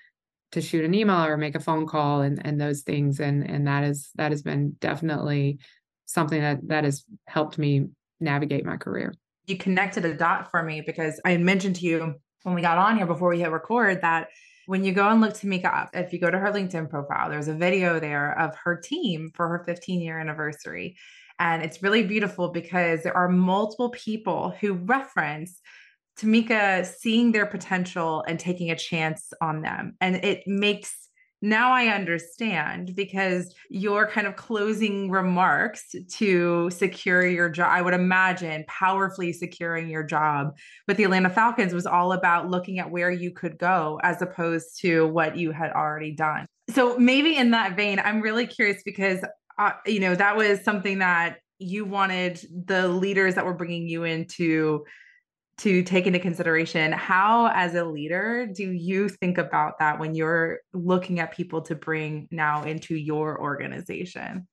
[0.51, 3.21] to shoot an email or make a phone call and and those things.
[3.21, 5.59] And and that is that has been definitely
[6.05, 7.87] something that that has helped me
[8.19, 9.13] navigate my career.
[9.45, 12.77] You connected a dot for me because i had mentioned to you when we got
[12.77, 14.27] on here before we hit record that
[14.65, 17.47] when you go and look Tameka up, if you go to her LinkedIn profile, there's
[17.47, 20.97] a video there of her team for her 15 year anniversary.
[21.39, 25.59] And it's really beautiful because there are multiple people who reference
[26.17, 29.95] Tameka seeing their potential and taking a chance on them.
[29.99, 31.02] And it makes
[31.43, 37.93] now I understand because your kind of closing remarks to secure your job, I would
[37.93, 40.55] imagine powerfully securing your job
[40.87, 44.79] with the Atlanta Falcons was all about looking at where you could go as opposed
[44.83, 46.45] to what you had already done.
[46.69, 49.19] So maybe in that vein, I'm really curious because
[49.57, 54.05] uh, you know, that was something that you wanted the leaders that were bringing you
[54.05, 54.85] into
[55.59, 60.59] to take into consideration how as a leader do you think about that when you're
[60.73, 64.47] looking at people to bring now into your organization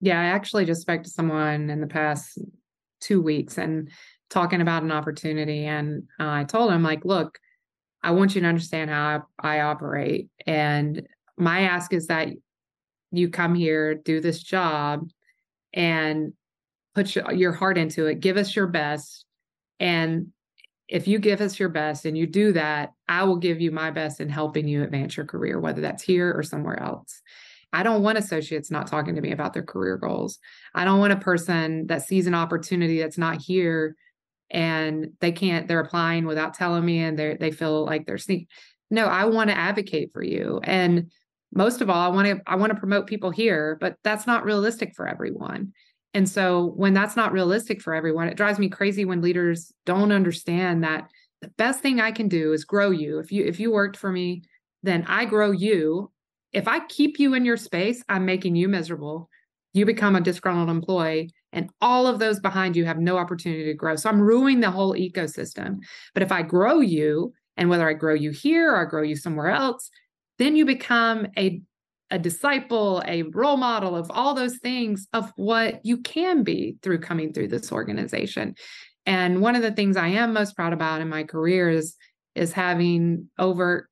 [0.00, 2.38] yeah i actually just spoke to someone in the past
[3.00, 3.90] two weeks and
[4.28, 7.38] talking about an opportunity and uh, i told him like look
[8.02, 11.06] i want you to understand how I, I operate and
[11.38, 12.28] my ask is that
[13.10, 15.08] you come here, do this job,
[15.72, 16.32] and
[16.94, 18.20] put your heart into it.
[18.20, 19.24] Give us your best.
[19.80, 20.28] And
[20.88, 23.90] if you give us your best and you do that, I will give you my
[23.90, 27.20] best in helping you advance your career, whether that's here or somewhere else.
[27.72, 30.38] I don't want associates not talking to me about their career goals.
[30.74, 33.94] I don't want a person that sees an opportunity that's not here
[34.50, 38.48] and they can't, they're applying without telling me and they they feel like they're sneak.
[38.90, 40.60] No, I want to advocate for you.
[40.64, 41.10] And
[41.52, 44.44] most of all i want to i want to promote people here but that's not
[44.44, 45.72] realistic for everyone
[46.18, 50.10] and so when that's not realistic for everyone it drives me crazy when leaders don't
[50.10, 51.08] understand that
[51.42, 53.20] the best thing i can do is grow you.
[53.20, 54.42] If you if you worked for me
[54.82, 56.10] then i grow you.
[56.52, 59.30] If i keep you in your space i'm making you miserable.
[59.74, 63.74] You become a disgruntled employee and all of those behind you have no opportunity to
[63.74, 63.94] grow.
[63.94, 65.76] So i'm ruining the whole ecosystem.
[66.14, 69.14] But if i grow you and whether i grow you here or i grow you
[69.14, 69.88] somewhere else
[70.38, 71.60] then you become a
[72.10, 77.00] a disciple, a role model of all those things of what you can be through
[77.00, 78.54] coming through this organization.
[79.04, 81.96] And one of the things I am most proud about in my career is
[82.34, 83.88] is having over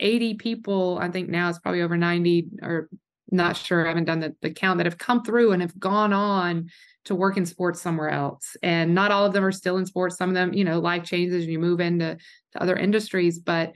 [0.00, 2.88] 80 people, I think now it's probably over 90 or
[3.30, 6.12] not sure, I haven't done the, the count that have come through and have gone
[6.12, 6.68] on
[7.06, 8.56] to work in sports somewhere else.
[8.62, 10.16] And not all of them are still in sports.
[10.16, 12.16] Some of them, you know, life changes and you move into
[12.52, 13.72] to other industries, but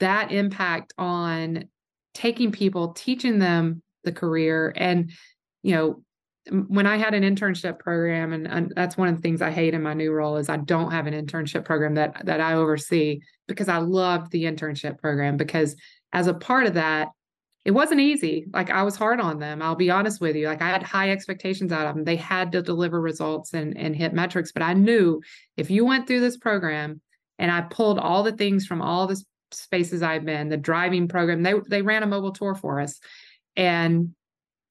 [0.00, 1.64] that impact on
[2.18, 4.72] taking people, teaching them the career.
[4.76, 5.12] And,
[5.62, 6.02] you know,
[6.66, 9.72] when I had an internship program, and, and, that's one of the things I hate
[9.72, 13.20] in my new role is I don't have an internship program that that I oversee
[13.46, 15.76] because I loved the internship program because
[16.12, 17.08] as a part of that,
[17.64, 18.46] it wasn't easy.
[18.52, 19.62] Like I was hard on them.
[19.62, 20.48] I'll be honest with you.
[20.48, 22.04] Like I had high expectations out of them.
[22.04, 24.50] They had to deliver results and, and hit metrics.
[24.50, 25.20] But I knew
[25.56, 27.00] if you went through this program
[27.38, 31.42] and I pulled all the things from all this spaces I've been, the driving program,
[31.42, 32.98] they they ran a mobile tour for us.
[33.56, 34.14] And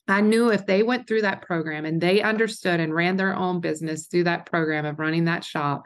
[0.07, 3.59] I knew if they went through that program and they understood and ran their own
[3.59, 5.83] business through that program of running that shop,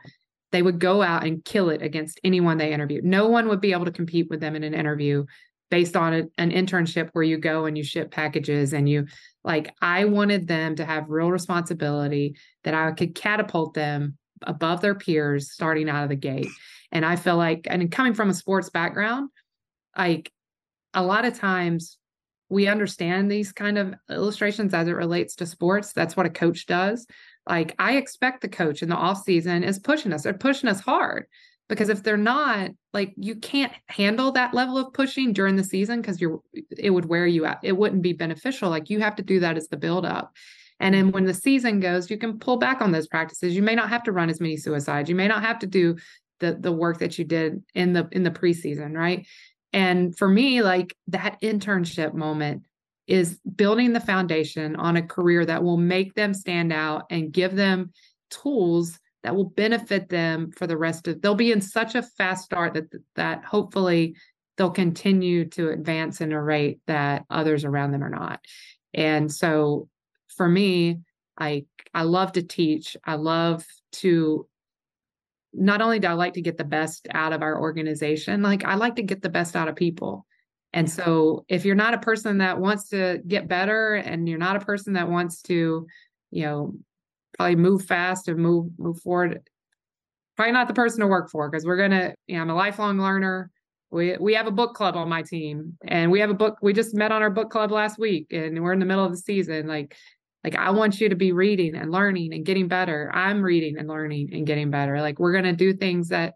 [0.51, 3.03] they would go out and kill it against anyone they interviewed.
[3.03, 5.25] No one would be able to compete with them in an interview
[5.71, 9.07] based on a, an internship where you go and you ship packages and you
[9.43, 14.95] like I wanted them to have real responsibility that I could catapult them above their
[14.95, 16.49] peers starting out of the gate.
[16.91, 19.29] And I feel like and coming from a sports background,
[19.97, 20.31] like
[20.93, 21.97] a lot of times
[22.49, 25.93] we understand these kind of illustrations as it relates to sports.
[25.93, 27.07] That's what a coach does.
[27.47, 30.23] Like I expect the coach in the off season is pushing us.
[30.23, 31.27] They're pushing us hard
[31.69, 36.01] because if they're not, like you can't handle that level of pushing during the season
[36.01, 36.41] because you're
[36.77, 37.59] it would wear you out.
[37.63, 38.69] It wouldn't be beneficial.
[38.69, 40.35] Like you have to do that as the build up.
[40.81, 43.55] And then when the season goes, you can pull back on those practices.
[43.55, 45.09] You may not have to run as many suicides.
[45.09, 45.95] You may not have to do
[46.41, 49.25] the the work that you did in the in the preseason, right?
[49.71, 52.63] And for me, like that internship moment
[53.07, 57.55] is building the foundation on a career that will make them stand out and give
[57.55, 57.91] them
[58.29, 62.43] tools that will benefit them for the rest of they'll be in such a fast
[62.43, 62.85] start that
[63.15, 64.15] that hopefully
[64.57, 68.39] they'll continue to advance in a rate that others around them are not.
[68.93, 69.87] And so
[70.35, 70.99] for me,
[71.37, 72.95] I I love to teach.
[73.05, 74.47] I love to
[75.53, 78.75] not only do I like to get the best out of our organization, like I
[78.75, 80.25] like to get the best out of people.
[80.73, 81.01] And mm-hmm.
[81.01, 84.65] so if you're not a person that wants to get better and you're not a
[84.65, 85.87] person that wants to,
[86.31, 86.73] you know,
[87.37, 89.41] probably move fast and move move forward,
[90.37, 92.99] probably not the person to work for because we're gonna, you know, I'm a lifelong
[92.99, 93.49] learner.
[93.89, 96.71] We we have a book club on my team and we have a book we
[96.71, 99.17] just met on our book club last week and we're in the middle of the
[99.17, 99.67] season.
[99.67, 99.97] Like
[100.43, 103.11] like I want you to be reading and learning and getting better.
[103.13, 104.99] I'm reading and learning and getting better.
[105.01, 106.33] Like we're going to do things that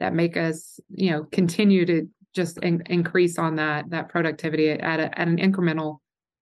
[0.00, 5.00] that make us, you know, continue to just in, increase on that that productivity at
[5.00, 5.98] a, at an incremental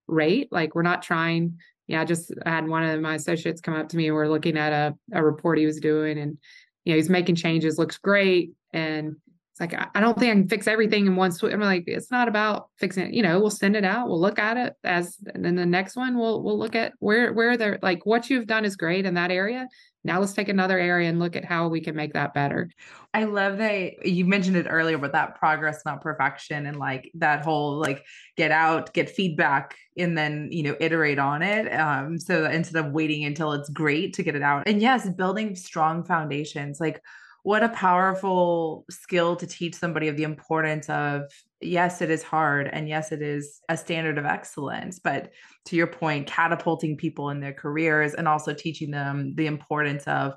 [0.07, 0.49] rate.
[0.51, 1.57] Like we're not trying.
[1.87, 4.11] Yeah, I just had one of my associates come up to me.
[4.11, 6.37] We're looking at a a report he was doing, and
[6.83, 7.77] you know he's making changes.
[7.77, 9.15] Looks great, and
[9.59, 11.51] it's like I don't think I can fix everything in one swoop.
[11.51, 13.13] I'm like, it's not about fixing it.
[13.13, 14.07] You know, we'll send it out.
[14.07, 17.33] We'll look at it as, and then the next one we'll we'll look at where
[17.33, 19.67] where they're like what you've done is great in that area.
[20.03, 22.69] Now let's take another area and look at how we can make that better.
[23.15, 27.43] I love that you mentioned it earlier, but that progress, not perfection, and like that
[27.43, 28.05] whole like
[28.35, 31.67] get out, get feedback, and then you know iterate on it.
[31.73, 35.55] Um, so instead of waiting until it's great to get it out, and yes, building
[35.55, 37.01] strong foundations, like
[37.47, 41.21] what a powerful skill to teach somebody of the importance of
[41.61, 45.31] yes it is hard and yes it is a standard of excellence but
[45.63, 50.33] to your point catapulting people in their careers and also teaching them the importance of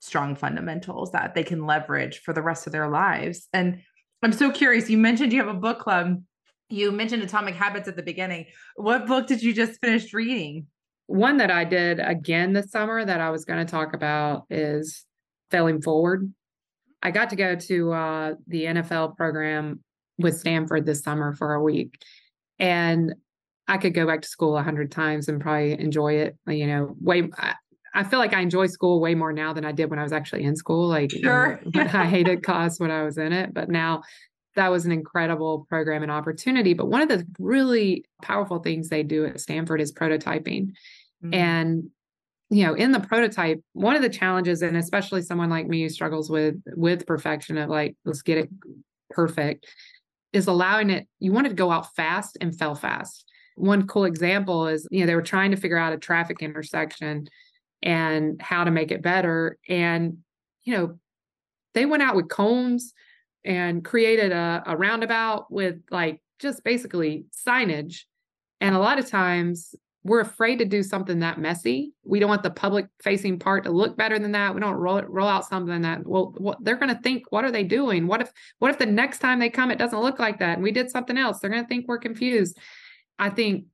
[0.00, 3.46] strong fundamentals that they can leverage for the rest of their lives.
[3.52, 3.82] And
[4.24, 6.20] i'm so curious you mentioned you have a book club.
[6.68, 8.46] You mentioned atomic habits at the beginning.
[8.74, 10.66] What book did you just finish reading?
[11.06, 15.06] One that i did again this summer that i was going to talk about is
[15.52, 16.32] failing forward
[17.02, 19.80] I got to go to uh, the NFL program
[20.18, 22.02] with Stanford this summer for a week,
[22.58, 23.14] and
[23.66, 26.36] I could go back to school a hundred times and probably enjoy it.
[26.46, 27.30] You know, way.
[27.36, 27.54] I,
[27.92, 30.12] I, feel like I enjoy school way more now than I did when I was
[30.12, 30.88] actually in school.
[30.88, 34.02] Like, sure, you know, I hated class when I was in it, but now
[34.56, 36.74] that was an incredible program and opportunity.
[36.74, 40.72] But one of the really powerful things they do at Stanford is prototyping.
[41.22, 41.34] Mm-hmm.
[41.34, 41.90] And
[42.50, 45.88] you know in the prototype one of the challenges and especially someone like me who
[45.88, 48.50] struggles with with perfection of like let's get it
[49.10, 49.66] perfect
[50.32, 53.24] is allowing it you wanted to go out fast and fell fast.
[53.56, 57.28] One cool example is you know they were trying to figure out a traffic intersection
[57.82, 60.18] and how to make it better and
[60.62, 60.98] you know
[61.74, 62.92] they went out with cones
[63.44, 68.02] and created a, a roundabout with like just basically signage
[68.60, 71.92] and a lot of times we're afraid to do something that messy.
[72.04, 74.54] We don't want the public facing part to look better than that.
[74.54, 77.30] We don't roll roll out something that well, what, they're going to think.
[77.30, 78.06] What are they doing?
[78.06, 80.62] What if what if the next time they come it doesn't look like that and
[80.62, 81.40] we did something else?
[81.40, 82.58] They're going to think we're confused.
[83.18, 83.66] I think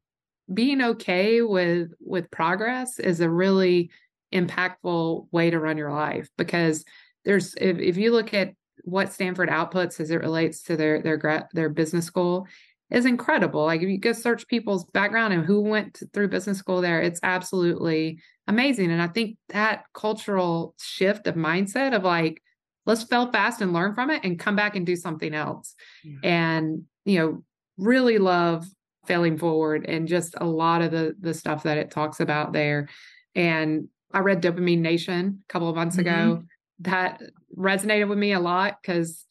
[0.53, 3.91] being okay with with progress is a really
[4.33, 6.85] impactful way to run your life because
[7.25, 8.53] there's if, if you look at
[8.83, 12.49] what Stanford outputs as it relates to their their their business school
[12.91, 13.65] is incredible.
[13.65, 17.21] Like if you go search people's background and who went through business school there, it's
[17.23, 18.91] absolutely amazing.
[18.91, 22.43] And I think that cultural shift of mindset of like,
[22.85, 25.75] let's fail fast and learn from it and come back and do something else.
[26.05, 26.19] Yeah.
[26.23, 27.45] And, you know,
[27.77, 28.67] really love
[29.07, 32.89] failing forward and just a lot of the the stuff that it talks about there.
[33.35, 36.09] And I read Dopamine Nation a couple of months mm-hmm.
[36.09, 36.43] ago.
[36.81, 37.21] That
[37.57, 39.25] resonated with me a lot because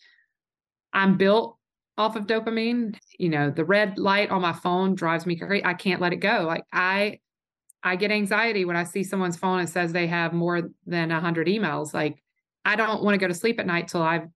[0.94, 1.58] I'm built
[1.98, 2.98] off of dopamine.
[3.18, 5.66] You know, the red light on my phone drives me crazy.
[5.66, 6.44] I can't let it go.
[6.48, 7.20] Like I
[7.84, 11.48] I get anxiety when I see someone's phone and says they have more than 100
[11.48, 11.94] emails.
[11.94, 12.22] Like
[12.64, 14.28] I don't want to go to sleep at night till I've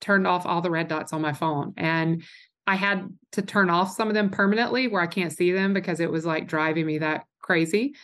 [0.00, 1.72] turned off all the red dots on my phone.
[1.76, 2.24] And
[2.66, 6.00] I had to turn off some of them permanently where I can't see them because
[6.00, 7.94] it was like driving me that crazy.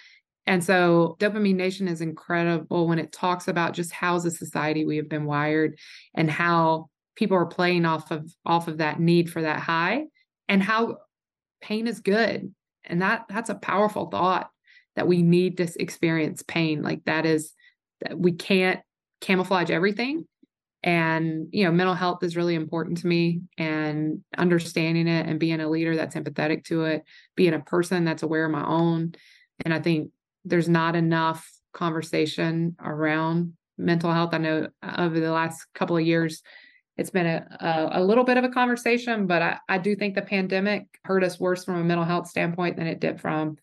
[0.47, 4.85] And so Dopamine Nation is incredible when it talks about just how as a society
[4.85, 5.79] we have been wired
[6.15, 6.89] and how
[7.21, 10.05] people are playing off of off of that need for that high
[10.49, 10.97] and how
[11.61, 12.53] pain is good.
[12.85, 14.49] And that that's a powerful thought
[14.97, 16.83] that we need to experience pain.
[16.83, 17.53] Like that is
[18.01, 18.81] that we can't
[19.21, 20.25] camouflage everything
[20.83, 25.61] and you know mental health is really important to me and understanding it and being
[25.61, 27.03] a leader that's empathetic to it
[27.37, 29.13] being a person that's aware of my own
[29.67, 30.11] and i think
[30.47, 36.07] there's not enough conversation around mental health i know uh, over the last couple of
[36.07, 36.41] years
[37.01, 40.23] it's been a, a, little bit of a conversation but I, I do think the
[40.23, 43.57] pandemic hurt us worse from a mental health standpoint than it did from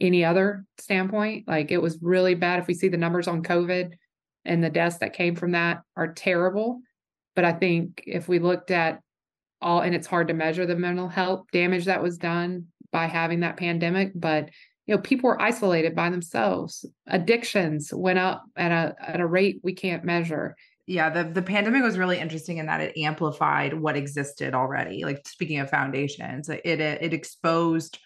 [0.00, 3.92] any other standpoint like it was really bad if we see the numbers on covid
[4.44, 6.80] and the deaths that came from that are terrible.
[7.34, 9.00] But I think if we looked at
[9.60, 13.40] all, and it's hard to measure the mental health damage that was done by having
[13.40, 14.50] that pandemic, but
[14.86, 16.84] you know, people were isolated by themselves.
[17.06, 20.56] Addictions went up at a at a rate we can't measure.
[20.92, 25.06] Yeah, the the pandemic was really interesting in that it amplified what existed already.
[25.06, 27.98] Like speaking of foundations, it it, it exposed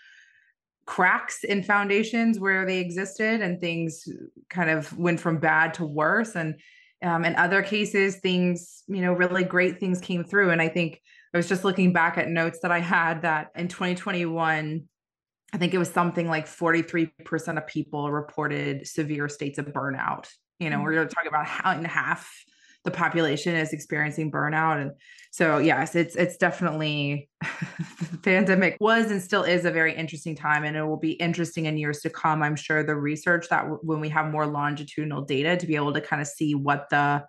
[0.87, 4.09] cracks in foundations where they existed and things
[4.49, 6.61] kind of went from bad to worse and
[7.03, 11.03] um, in other cases things you know really great things came through and i think
[11.35, 14.85] i was just looking back at notes that i had that in 2021
[15.53, 20.29] i think it was something like 43% of people reported severe states of burnout
[20.61, 20.85] you know mm-hmm.
[20.85, 22.31] we're talking about how in half
[22.87, 24.81] the population is experiencing burnout.
[24.81, 24.93] And
[25.37, 27.29] so yes it's it's definitely
[28.11, 31.67] the pandemic was and still is a very interesting time and it will be interesting
[31.67, 32.43] in years to come.
[32.43, 35.93] I'm sure the research that w- when we have more longitudinal data to be able
[35.93, 37.23] to kind of see what the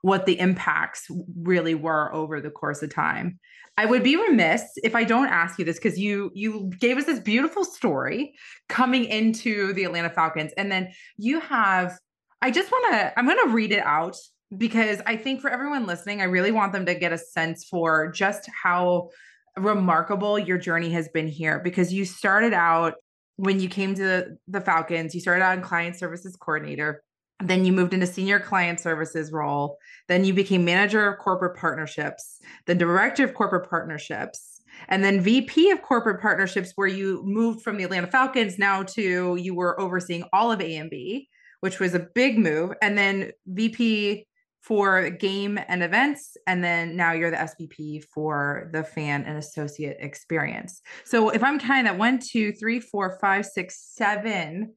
[0.00, 1.06] what the impacts
[1.36, 3.38] really were over the course of time.
[3.78, 7.04] I would be remiss if i don't ask you this because you you gave us
[7.04, 8.34] this beautiful story
[8.68, 11.98] coming into the atlanta falcons and then you have
[12.42, 14.16] i just want to i'm going to read it out
[14.56, 18.10] because I think for everyone listening, I really want them to get a sense for
[18.10, 19.10] just how
[19.56, 22.94] remarkable your journey has been here because you started out
[23.36, 27.02] when you came to the Falcons, you started out in client services coordinator.
[27.42, 29.78] Then you moved into senior client services role.
[30.06, 35.70] Then you became manager of corporate partnerships, the director of corporate partnerships, and then VP
[35.70, 40.24] of corporate partnerships, where you moved from the Atlanta Falcons now to you were overseeing
[40.32, 41.26] all of AMB,
[41.60, 42.72] which was a big move.
[42.80, 44.26] And then VP
[44.62, 46.36] for game and events.
[46.46, 50.80] And then now you're the SVP for the fan and associate experience.
[51.04, 54.74] So if I'm kind that one, two, three, four, five, six, seven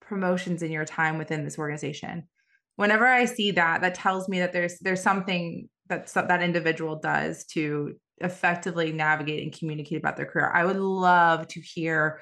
[0.00, 2.28] promotions in your time within this organization,
[2.76, 7.44] whenever I see that, that tells me that there's there's something that that individual does
[7.46, 10.50] to effectively navigate and communicate about their career.
[10.52, 12.20] I would love to hear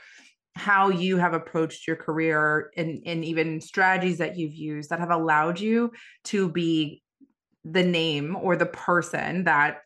[0.57, 5.11] how you have approached your career and, and even strategies that you've used that have
[5.11, 5.93] allowed you
[6.25, 7.03] to be
[7.63, 9.83] the name or the person that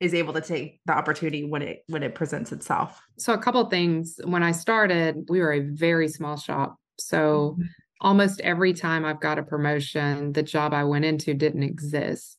[0.00, 2.98] is able to take the opportunity when it when it presents itself?
[3.18, 4.18] So a couple things.
[4.24, 6.76] When i started we were a very small shop.
[6.98, 7.62] So mm-hmm.
[8.00, 12.38] almost every time i've got a promotion the job i went into didn't exist.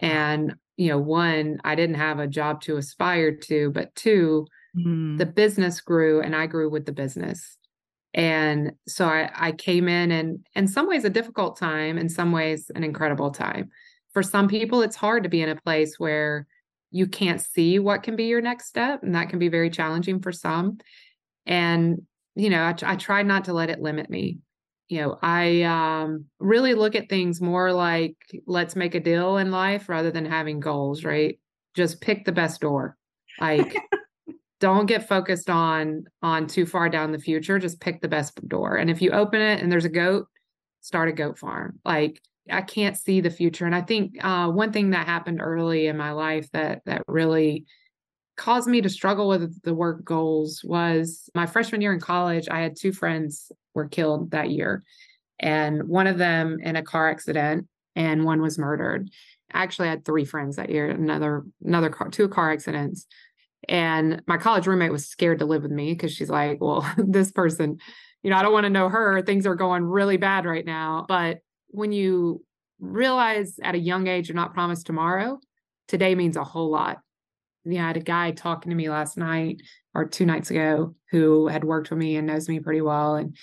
[0.00, 4.46] And you know one i didn't have a job to aspire to but two
[4.76, 5.18] mm.
[5.18, 7.56] the business grew and I grew with the business.
[8.14, 12.32] And so I, I came in and in some ways a difficult time, in some
[12.32, 13.70] ways an incredible time.
[14.12, 16.46] For some people, it's hard to be in a place where
[16.90, 19.02] you can't see what can be your next step.
[19.02, 20.78] And that can be very challenging for some.
[21.44, 22.02] And,
[22.34, 24.38] you know, I, I try not to let it limit me.
[24.88, 28.16] You know, I um, really look at things more like
[28.46, 31.38] let's make a deal in life rather than having goals, right?
[31.74, 32.96] Just pick the best door.
[33.38, 33.76] Like
[34.60, 38.76] don't get focused on on too far down the future just pick the best door.
[38.76, 40.26] And if you open it and there's a goat
[40.80, 41.78] start a goat farm.
[41.84, 43.66] Like i can't see the future.
[43.66, 47.64] And i think uh, one thing that happened early in my life that that really
[48.36, 52.60] caused me to struggle with the work goals was my freshman year in college i
[52.60, 54.82] had two friends were killed that year.
[55.40, 59.08] And one of them in a car accident and one was murdered.
[59.52, 63.06] Actually I had three friends that year another another car two car accidents
[63.66, 67.32] and my college roommate was scared to live with me because she's like, well, this
[67.32, 67.78] person,
[68.22, 69.22] you know, I don't want to know her.
[69.22, 71.06] Things are going really bad right now.
[71.08, 71.38] But
[71.68, 72.44] when you
[72.78, 75.40] realize at a young age you're not promised tomorrow,
[75.88, 76.98] today means a whole lot.
[77.64, 79.62] Yeah, I had a guy talking to me last night
[79.94, 83.16] or two nights ago who had worked with me and knows me pretty well.
[83.16, 83.36] And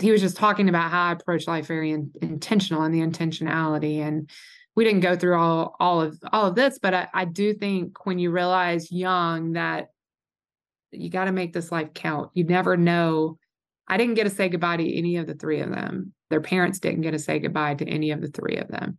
[0.00, 4.00] he was just talking about how I approach life very in, intentional and the intentionality.
[4.00, 4.28] And
[4.76, 8.06] we didn't go through all all of all of this, but I, I do think
[8.06, 9.88] when you realize young that
[10.92, 12.30] you got to make this life count.
[12.34, 13.38] You never know.
[13.88, 16.12] I didn't get to say goodbye to any of the three of them.
[16.30, 18.98] Their parents didn't get to say goodbye to any of the three of them.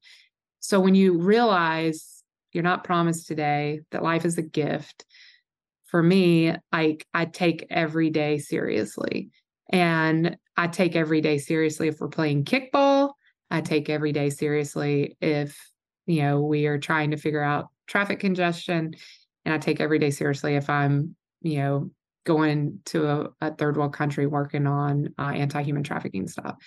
[0.60, 5.06] So when you realize you're not promised today, that life is a gift,
[5.86, 9.30] for me, I I take every day seriously.
[9.70, 12.87] And I take every day seriously if we're playing kickball.
[13.50, 15.58] I take every day seriously if,
[16.06, 18.94] you know, we are trying to figure out traffic congestion.
[19.46, 21.92] And I take every day seriously if I'm, you know,
[22.26, 26.58] going to a, a third world country working on uh, anti human trafficking stuff.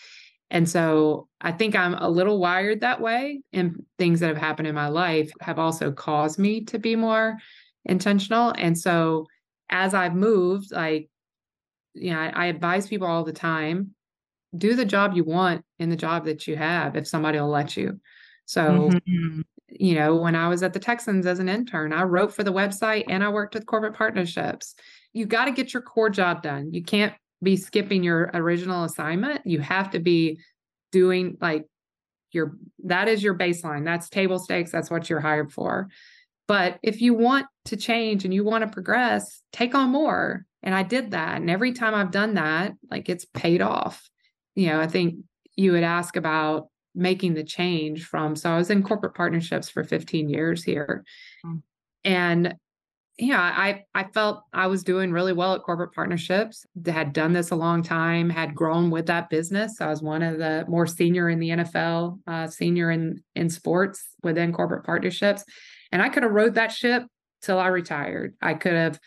[0.50, 3.42] And so I think I'm a little wired that way.
[3.52, 7.36] And things that have happened in my life have also caused me to be more
[7.84, 8.52] intentional.
[8.58, 9.26] And so
[9.68, 11.08] as I've moved, like,
[11.94, 13.94] you know, I, I advise people all the time
[14.56, 17.76] do the job you want in the job that you have if somebody will let
[17.76, 18.00] you.
[18.46, 19.40] So, mm-hmm.
[19.68, 22.52] you know, when I was at the Texans as an intern, I wrote for the
[22.52, 24.74] website and I worked with corporate partnerships.
[25.12, 26.72] You got to get your core job done.
[26.72, 29.46] You can't be skipping your original assignment.
[29.46, 30.40] You have to be
[30.92, 31.66] doing like
[32.32, 33.84] your that is your baseline.
[33.84, 34.70] That's table stakes.
[34.70, 35.88] That's what you're hired for.
[36.46, 40.44] But if you want to change and you want to progress, take on more.
[40.62, 41.40] And I did that.
[41.40, 44.10] And every time I've done that, like it's paid off.
[44.54, 45.16] You know, I think
[45.56, 49.84] you would ask about making the change from so I was in corporate partnerships for
[49.84, 51.04] 15 years here.
[51.44, 51.62] Mm.
[52.04, 52.54] And
[53.18, 56.64] yeah, I I felt I was doing really well at corporate partnerships.
[56.86, 59.80] Had done this a long time, had grown with that business.
[59.80, 64.02] I was one of the more senior in the NFL, uh, senior in in sports
[64.22, 65.44] within corporate partnerships.
[65.92, 67.04] And I could have rode that ship
[67.42, 68.34] till I retired.
[68.40, 68.98] I could have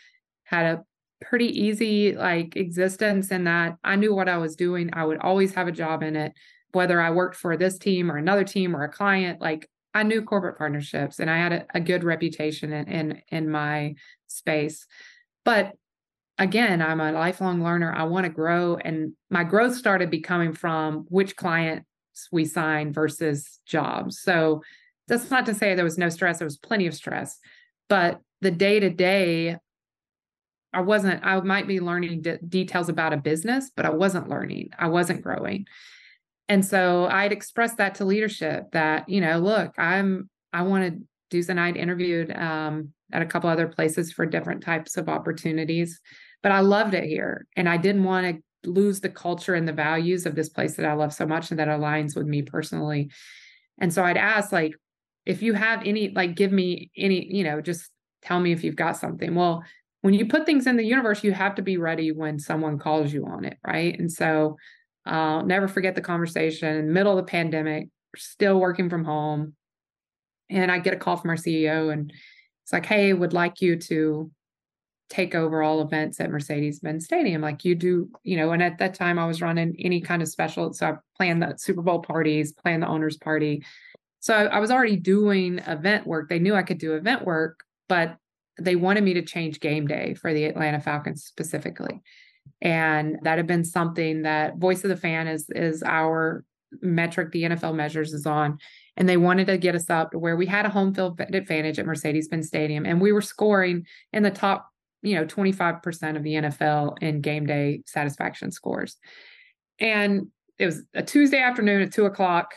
[0.44, 0.84] had a
[1.20, 4.90] pretty easy like existence in that I knew what I was doing.
[4.92, 6.32] I would always have a job in it,
[6.72, 9.40] whether I worked for this team or another team or a client.
[9.40, 13.50] Like I knew corporate partnerships and I had a, a good reputation in, in in
[13.50, 13.94] my
[14.26, 14.86] space.
[15.44, 15.74] But
[16.38, 17.92] again, I'm a lifelong learner.
[17.94, 18.76] I want to grow.
[18.76, 21.86] And my growth started becoming from which clients
[22.32, 24.20] we sign versus jobs.
[24.20, 24.62] So
[25.08, 27.38] that's not to say there was no stress, there was plenty of stress.
[27.88, 29.58] But the day to day,
[30.74, 34.70] I wasn't, I might be learning d- details about a business, but I wasn't learning,
[34.78, 35.66] I wasn't growing.
[36.48, 41.06] And so I'd expressed that to leadership that, you know, look, I'm, I want to
[41.30, 46.00] Deuce and I'd interviewed um, at a couple other places for different types of opportunities,
[46.42, 47.46] but I loved it here.
[47.56, 50.86] And I didn't want to lose the culture and the values of this place that
[50.86, 53.10] I love so much and that aligns with me personally.
[53.78, 54.74] And so I'd ask, like,
[55.26, 57.90] if you have any, like, give me any, you know, just
[58.22, 59.34] tell me if you've got something.
[59.34, 59.64] Well,
[60.04, 63.10] when you put things in the universe, you have to be ready when someone calls
[63.10, 63.56] you on it.
[63.66, 63.98] Right.
[63.98, 64.58] And so
[65.06, 69.06] I'll uh, never forget the conversation in the middle of the pandemic, still working from
[69.06, 69.54] home.
[70.50, 72.12] And I get a call from our CEO and
[72.64, 74.30] it's like, hey, would like you to
[75.08, 78.92] take over all events at Mercedes-Benz Stadium like you do, you know, and at that
[78.92, 80.74] time I was running any kind of special.
[80.74, 83.64] So I planned the Super Bowl parties, planned the owners party,
[84.20, 86.28] so I was already doing event work.
[86.28, 88.18] They knew I could do event work, but
[88.60, 92.00] they wanted me to change game day for the Atlanta Falcons specifically.
[92.60, 96.44] And that had been something that Voice of the Fan is is our
[96.82, 98.58] metric the NFL measures is on.
[98.96, 101.78] And they wanted to get us up to where we had a home field advantage
[101.78, 104.68] at Mercedes-Benz Stadium and we were scoring in the top,
[105.02, 108.96] you know, 25% of the NFL in game day satisfaction scores.
[109.80, 110.28] And
[110.58, 112.54] it was a Tuesday afternoon at two o'clock.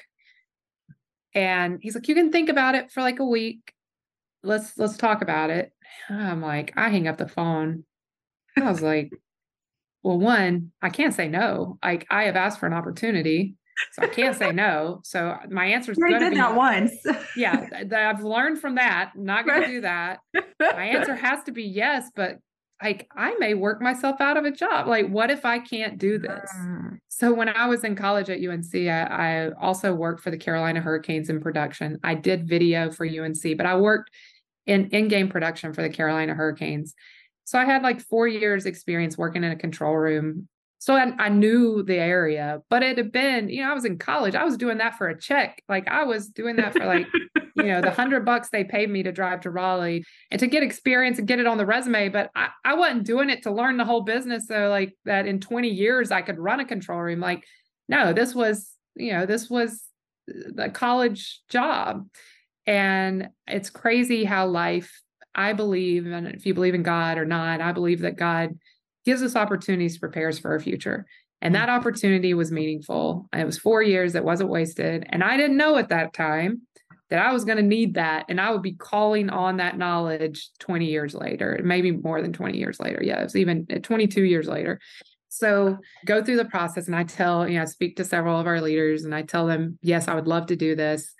[1.33, 3.73] And he's like, you can think about it for like a week.
[4.43, 5.73] Let's let's talk about it.
[6.09, 7.83] I'm like, I hang up the phone.
[8.57, 9.11] I was like,
[10.03, 11.77] well, one, I can't say no.
[11.83, 13.55] Like I have asked for an opportunity.
[13.93, 15.01] So I can't say no.
[15.03, 16.93] So my answer is going to be that once.
[17.37, 19.11] yeah, I've learned from that.
[19.15, 20.19] I'm not going to do that.
[20.59, 22.37] My answer has to be yes, but
[22.81, 24.87] like I may work myself out of a job.
[24.87, 26.49] Like, what if I can't do this?
[27.07, 30.79] So when I was in college at UNC, I, I, also worked for the Carolina
[30.79, 31.97] Hurricanes in production.
[32.03, 34.11] I did video for UNC, but I worked
[34.67, 36.93] in in-game production for the Carolina Hurricanes.
[37.45, 40.47] So I had like four years experience working in a control room.
[40.79, 43.97] So I, I knew the area, but it had been, you know, I was in
[43.97, 44.35] college.
[44.35, 45.63] I was doing that for a check.
[45.67, 47.07] Like I was doing that for like
[47.57, 50.63] you know, the hundred bucks they paid me to drive to Raleigh and to get
[50.63, 52.09] experience and get it on the resume.
[52.09, 54.47] But I, I wasn't doing it to learn the whole business.
[54.47, 57.19] So like that in 20 years I could run a control room.
[57.19, 57.43] Like,
[57.89, 59.83] no, this was, you know, this was
[60.29, 62.07] uh, the college job.
[62.67, 65.01] And it's crazy how life,
[65.33, 68.51] I believe, and if you believe in God or not, I believe that God
[69.05, 71.05] gives us opportunities, prepares for our future.
[71.41, 73.29] And that opportunity was meaningful.
[73.31, 75.05] It was four years, it wasn't wasted.
[75.09, 76.63] And I didn't know at that time
[77.09, 78.25] that I was going to need that.
[78.27, 82.57] And I would be calling on that knowledge 20 years later, maybe more than 20
[82.57, 83.01] years later.
[83.01, 84.79] Yeah, it was even uh, 22 years later.
[85.29, 88.47] So go through the process and I tell, you know, I speak to several of
[88.47, 91.13] our leaders and I tell them, yes, I would love to do this.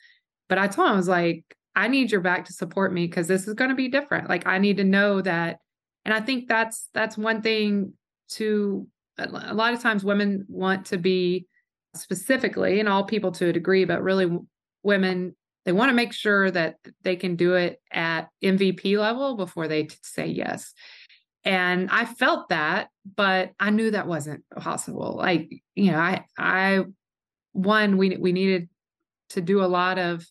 [0.49, 1.43] But I told him, I was like,
[1.75, 4.29] I need your back to support me because this is going to be different.
[4.29, 5.59] Like I need to know that.
[6.05, 7.93] And I think that's that's one thing
[8.31, 8.87] to
[9.19, 11.47] a lot of times women want to be
[11.95, 14.29] specifically and all people to a degree, but really
[14.83, 15.35] women
[15.65, 19.89] they want to make sure that they can do it at MVP level before they
[20.01, 20.73] say yes.
[21.43, 25.15] And I felt that, but I knew that wasn't possible.
[25.17, 26.85] Like, you know, I I
[27.51, 28.69] one we we needed
[29.29, 30.25] to do a lot of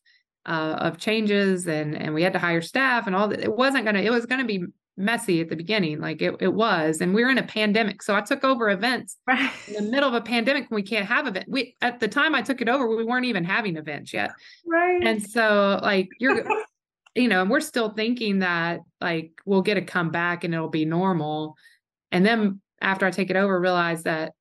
[0.46, 3.40] uh, of changes and and we had to hire staff and all that.
[3.40, 4.00] It wasn't gonna.
[4.00, 4.64] It was gonna be
[4.98, 8.14] messy at the beginning like it, it was and we were in a pandemic so
[8.14, 9.50] i took over events right.
[9.68, 12.34] in the middle of a pandemic when we can't have event we at the time
[12.34, 14.30] i took it over we weren't even having events yet
[14.66, 16.48] right and so like you're
[17.14, 20.86] you know and we're still thinking that like we'll get a comeback and it'll be
[20.86, 21.56] normal
[22.10, 24.32] and then after i take it over realize that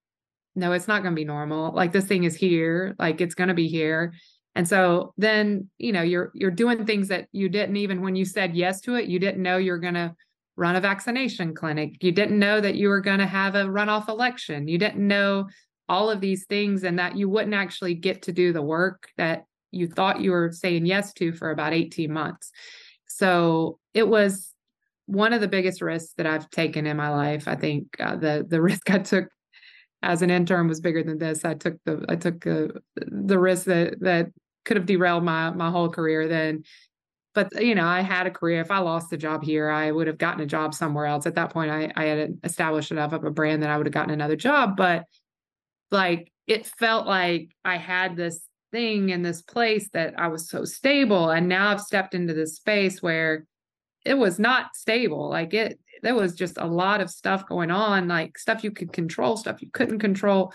[0.56, 3.50] no it's not going to be normal like this thing is here like it's going
[3.50, 4.14] to be here
[4.56, 8.26] and so then you know you're you're doing things that you didn't even when you
[8.26, 10.16] said yes to it you didn't know you're going to
[10.58, 12.02] run a vaccination clinic.
[12.02, 14.68] You didn't know that you were going to have a runoff election.
[14.68, 15.48] You didn't know
[15.88, 19.46] all of these things and that you wouldn't actually get to do the work that
[19.72, 22.52] you thought you were saying yes to for about 18 months.
[23.08, 24.54] So it was
[25.06, 27.48] one of the biggest risks that I've taken in my life.
[27.48, 29.28] I think uh, the the risk I took
[30.02, 31.46] as an intern was bigger than this.
[31.46, 34.30] I took the I took uh, the risk that that
[34.66, 36.64] could have derailed my my whole career then.
[37.34, 38.62] But you know i had a career.
[38.62, 41.26] If i lost the job here i would have gotten a job somewhere else.
[41.26, 43.94] At that point i, I had established enough of a brand that i would have
[43.94, 44.76] gotten another job.
[44.76, 45.06] But
[45.92, 48.42] like it felt like i had this
[48.72, 51.30] thing in this place that i was so stable.
[51.30, 53.46] And now i've stepped into this space where
[54.06, 55.30] it was not stable.
[55.30, 58.94] Like it there was just a lot of stuff going on like stuff you could
[58.94, 60.54] control stuff you couldn't control.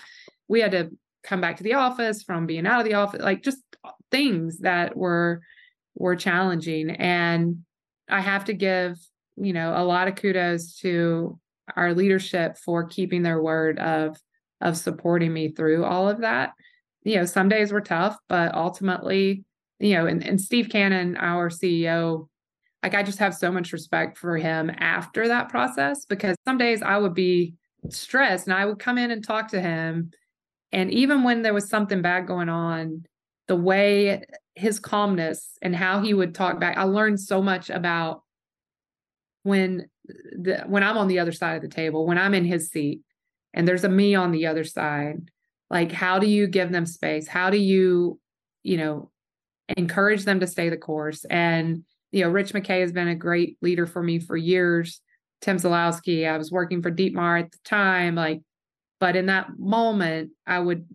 [0.48, 0.90] We had to
[1.22, 3.58] come back to the office from being out of the office like just
[4.10, 5.40] things that were
[5.94, 6.90] were challenging.
[6.90, 7.64] And
[8.08, 8.98] I have to give,
[9.36, 11.38] you know, a lot of kudos to
[11.76, 14.16] our leadership for keeping their word of
[14.60, 16.52] of supporting me through all of that.
[17.02, 19.44] You know, some days were tough, but ultimately,
[19.78, 22.28] you know, and, and Steve Cannon, our CEO,
[22.82, 26.82] like I just have so much respect for him after that process because some days
[26.82, 27.54] I would be
[27.88, 30.10] stressed and I would come in and talk to him.
[30.72, 33.04] And even when there was something bad going on,
[33.50, 34.22] the way
[34.54, 36.76] his calmness and how he would talk back.
[36.76, 38.22] I learned so much about
[39.42, 42.70] when the when I'm on the other side of the table, when I'm in his
[42.70, 43.00] seat
[43.52, 45.32] and there's a me on the other side.
[45.68, 47.26] Like how do you give them space?
[47.26, 48.20] How do you,
[48.62, 49.10] you know,
[49.76, 51.24] encourage them to stay the course?
[51.24, 51.82] And
[52.12, 55.00] you know, Rich McKay has been a great leader for me for years.
[55.40, 58.42] Tim Zalowski, I was working for Dietmar at the time, like,
[59.00, 60.86] but in that moment, I would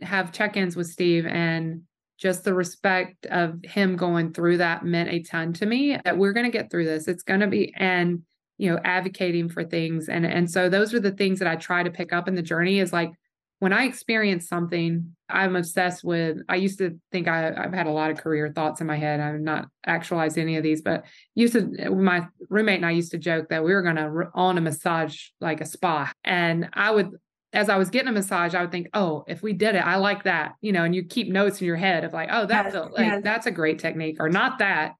[0.00, 1.82] have check-ins with Steve and
[2.18, 6.32] just the respect of him going through that meant a ton to me that we're
[6.32, 7.08] going to get through this.
[7.08, 8.22] It's going to be and
[8.58, 10.08] you know advocating for things.
[10.08, 12.42] And and so those are the things that i try to pick up in the
[12.42, 13.12] journey is like
[13.60, 17.92] when i experience something i'm obsessed with i used to think I, i've had a
[17.92, 19.20] lot of career thoughts in my head.
[19.20, 21.04] I've not actualized any of these but
[21.34, 24.58] used to my roommate and i used to joke that we were going to own
[24.58, 26.12] a massage like a spa.
[26.24, 27.10] And i would
[27.52, 29.96] as I was getting a massage, I would think, oh, if we did it, I
[29.96, 32.74] like that, you know, and you keep notes in your head of like, oh, that's
[32.74, 33.20] yes, like yes.
[33.24, 34.92] that's a great technique or not that.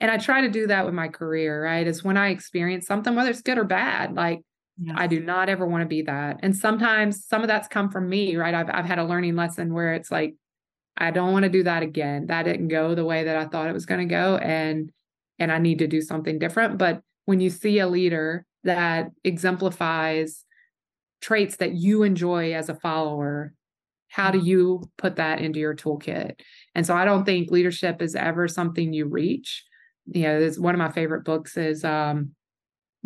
[0.00, 1.86] And I try to do that with my career, right?
[1.86, 4.40] Is when I experience something, whether it's good or bad, like
[4.80, 4.96] yes.
[4.98, 6.40] I do not ever want to be that.
[6.42, 8.54] And sometimes some of that's come from me, right?
[8.54, 10.34] I've I've had a learning lesson where it's like,
[10.96, 12.26] I don't want to do that again.
[12.26, 14.36] That didn't go the way that I thought it was going to go.
[14.36, 14.90] And
[15.38, 16.78] and I need to do something different.
[16.78, 20.44] But when you see a leader that exemplifies
[21.20, 23.52] traits that you enjoy as a follower
[24.08, 24.46] how do mm-hmm.
[24.48, 26.40] you put that into your toolkit?
[26.74, 29.64] And so i don't think leadership is ever something you reach.
[30.06, 32.32] You know this one of my favorite books is um,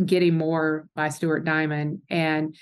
[0.04, 2.56] getting more by stuart diamond and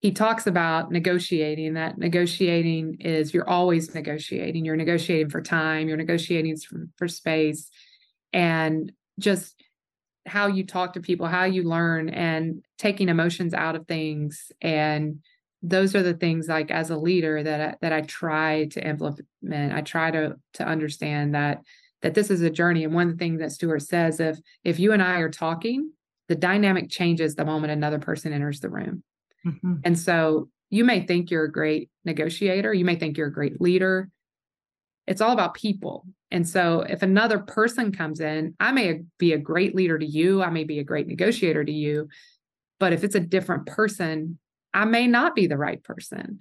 [0.00, 4.64] he talks about negotiating that negotiating is you're always negotiating.
[4.64, 7.68] You're negotiating for time you're negotiating for, for space
[8.32, 9.60] and just
[10.26, 14.52] how you talk to people, how you learn, and taking emotions out of things.
[14.60, 15.20] And
[15.62, 19.26] those are the things like as a leader that I, that I try to implement.
[19.72, 21.60] I try to to understand that
[22.02, 22.84] that this is a journey.
[22.84, 25.92] And one of the things that Stuart says, if if you and I are talking,
[26.28, 29.02] the dynamic changes the moment another person enters the room.
[29.46, 29.74] Mm-hmm.
[29.84, 33.60] And so you may think you're a great negotiator, you may think you're a great
[33.60, 34.10] leader.
[35.08, 36.06] It's all about people.
[36.30, 40.42] And so if another person comes in, I may be a great leader to you,
[40.42, 42.08] I may be a great negotiator to you,
[42.78, 44.38] but if it's a different person,
[44.74, 46.40] I may not be the right person.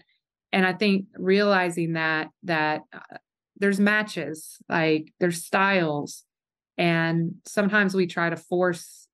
[0.52, 3.18] And I think realizing that that uh,
[3.58, 6.26] there's matches, like there's styles,
[6.78, 9.08] and sometimes we try to force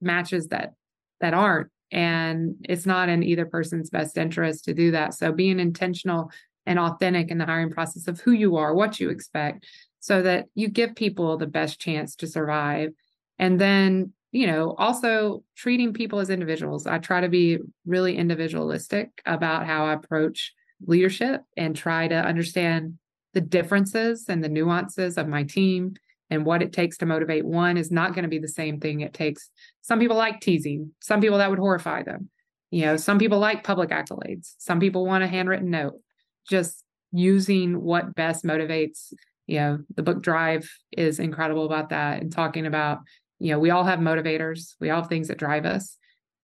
[0.00, 0.74] matches that
[1.20, 5.58] that aren't and it's not in either person's best interest to do that so being
[5.58, 6.30] intentional
[6.66, 9.66] and authentic in the hiring process of who you are what you expect
[10.00, 12.90] so that you give people the best chance to survive.
[13.38, 16.86] And then you know also treating people as individuals.
[16.86, 20.52] I try to be really individualistic about how i approach
[20.86, 22.98] leadership and try to understand
[23.32, 25.94] the differences and the nuances of my team
[26.30, 27.44] and what it takes to motivate.
[27.44, 29.50] One is not going to be the same thing it takes.
[29.82, 30.92] Some people like teasing.
[31.00, 32.30] Some people that would horrify them.
[32.70, 34.54] You know some people like public accolades.
[34.58, 36.00] Some people want a handwritten note
[36.48, 36.82] just
[37.12, 39.12] using what best motivates
[39.46, 42.98] you know the book drive is incredible about that and talking about
[43.38, 45.96] you know we all have motivators we all have things that drive us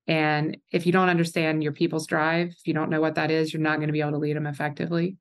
[0.07, 3.53] and if you don't understand your people's drive if you don't know what that is
[3.53, 5.16] you're not going to be able to lead them effectively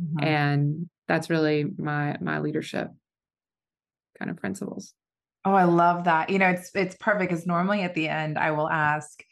[0.00, 0.24] mm-hmm.
[0.24, 2.88] and that's really my my leadership
[4.18, 4.94] kind of principles.
[5.44, 6.30] Oh, I love that.
[6.30, 9.22] You know, it's it's perfect because normally at the end I will ask,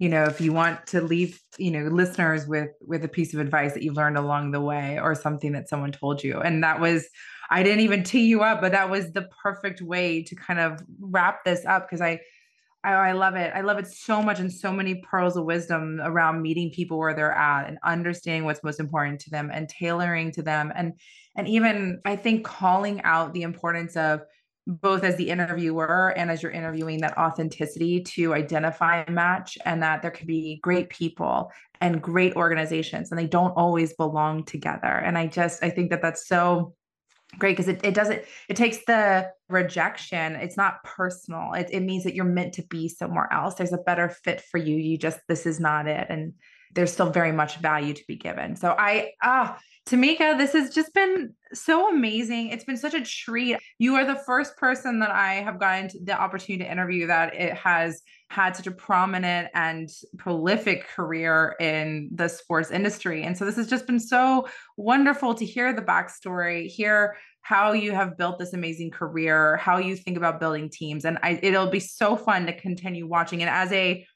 [0.00, 3.40] you know, if you want to leave, you know, listeners with with a piece of
[3.40, 6.40] advice that you learned along the way or something that someone told you.
[6.40, 7.06] And that was
[7.50, 10.80] I didn't even tee you up, but that was the perfect way to kind of
[11.00, 12.20] wrap this up because I
[12.82, 13.52] I, I, love it.
[13.54, 17.12] I love it so much and so many pearls of wisdom around meeting people where
[17.12, 20.72] they're at and understanding what's most important to them and tailoring to them.
[20.74, 20.94] And
[21.36, 24.22] and even I think calling out the importance of
[24.70, 29.82] both as the interviewer and as you're interviewing that authenticity to identify a match and
[29.82, 31.50] that there can be great people
[31.80, 34.86] and great organizations and they don't always belong together.
[34.86, 36.74] And I just I think that that's so
[37.38, 41.52] great because it, it doesn't it takes the rejection it's not personal.
[41.54, 43.54] It, it means that you're meant to be somewhere else.
[43.54, 44.76] There's a better fit for you.
[44.76, 46.06] You just this is not it.
[46.08, 46.34] And
[46.72, 49.58] there's still very much value to be given so i ah
[49.90, 52.50] Tameka, this has just been so amazing.
[52.50, 53.56] It's been such a treat.
[53.78, 57.54] You are the first person that I have gotten the opportunity to interview that it
[57.54, 63.24] has had such a prominent and prolific career in the sports industry.
[63.24, 64.46] And so this has just been so
[64.76, 69.96] wonderful to hear the backstory, hear how you have built this amazing career, how you
[69.96, 71.04] think about building teams.
[71.04, 73.42] And I, it'll be so fun to continue watching.
[73.42, 74.06] And as a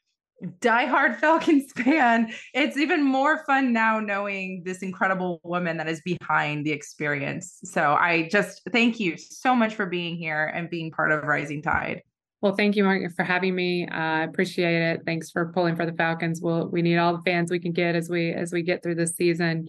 [0.43, 6.65] diehard Falcons fan, it's even more fun now knowing this incredible woman that is behind
[6.65, 7.59] the experience.
[7.63, 11.61] So I just thank you so much for being here and being part of Rising
[11.61, 12.01] Tide.
[12.41, 13.87] Well, thank you, Mark, for having me.
[13.87, 15.01] I uh, appreciate it.
[15.05, 16.41] Thanks for pulling for the Falcons.
[16.41, 18.95] We'll, we need all the fans we can get as we as we get through
[18.95, 19.67] this season.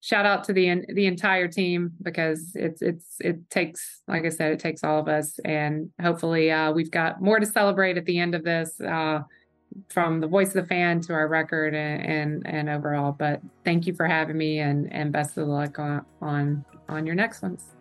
[0.00, 4.52] Shout out to the the entire team because it's it's it takes, like I said,
[4.52, 8.18] it takes all of us, and hopefully uh, we've got more to celebrate at the
[8.18, 8.80] end of this.
[8.80, 9.20] Uh,
[9.88, 13.12] from the voice of the fan to our record and, and, and overall.
[13.12, 17.14] But thank you for having me and and best of luck on on on your
[17.14, 17.74] next ones.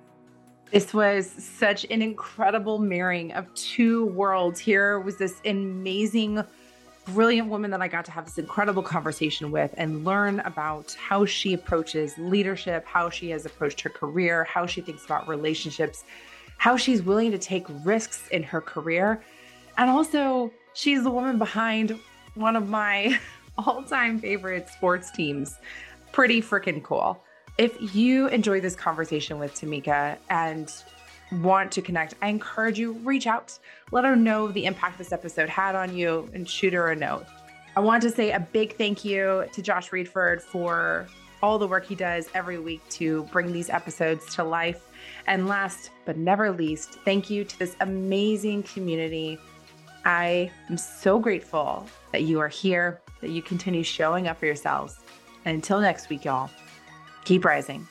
[0.71, 4.59] This was such an incredible marrying of two worlds.
[4.59, 6.43] Here was this amazing,
[7.05, 11.25] brilliant woman that I got to have this incredible conversation with and learn about how
[11.25, 16.05] she approaches leadership, how she has approached her career, how she thinks about relationships,
[16.57, 19.23] how she's willing to take risks in her career,
[19.77, 21.99] and also She's the woman behind
[22.35, 23.19] one of my
[23.57, 25.57] all time favorite sports teams.
[26.11, 27.21] Pretty freaking cool.
[27.57, 30.71] If you enjoy this conversation with Tameka and
[31.31, 33.57] want to connect, I encourage you reach out.
[33.91, 37.25] Let her know the impact this episode had on you and shoot her a note.
[37.75, 41.07] I want to say a big thank you to Josh Reedford for
[41.43, 44.87] all the work he does every week to bring these episodes to life.
[45.27, 49.37] And last but never least, thank you to this amazing community
[50.05, 54.99] I am so grateful that you are here, that you continue showing up for yourselves.
[55.45, 56.49] And until next week, y'all,
[57.25, 57.87] keep rising.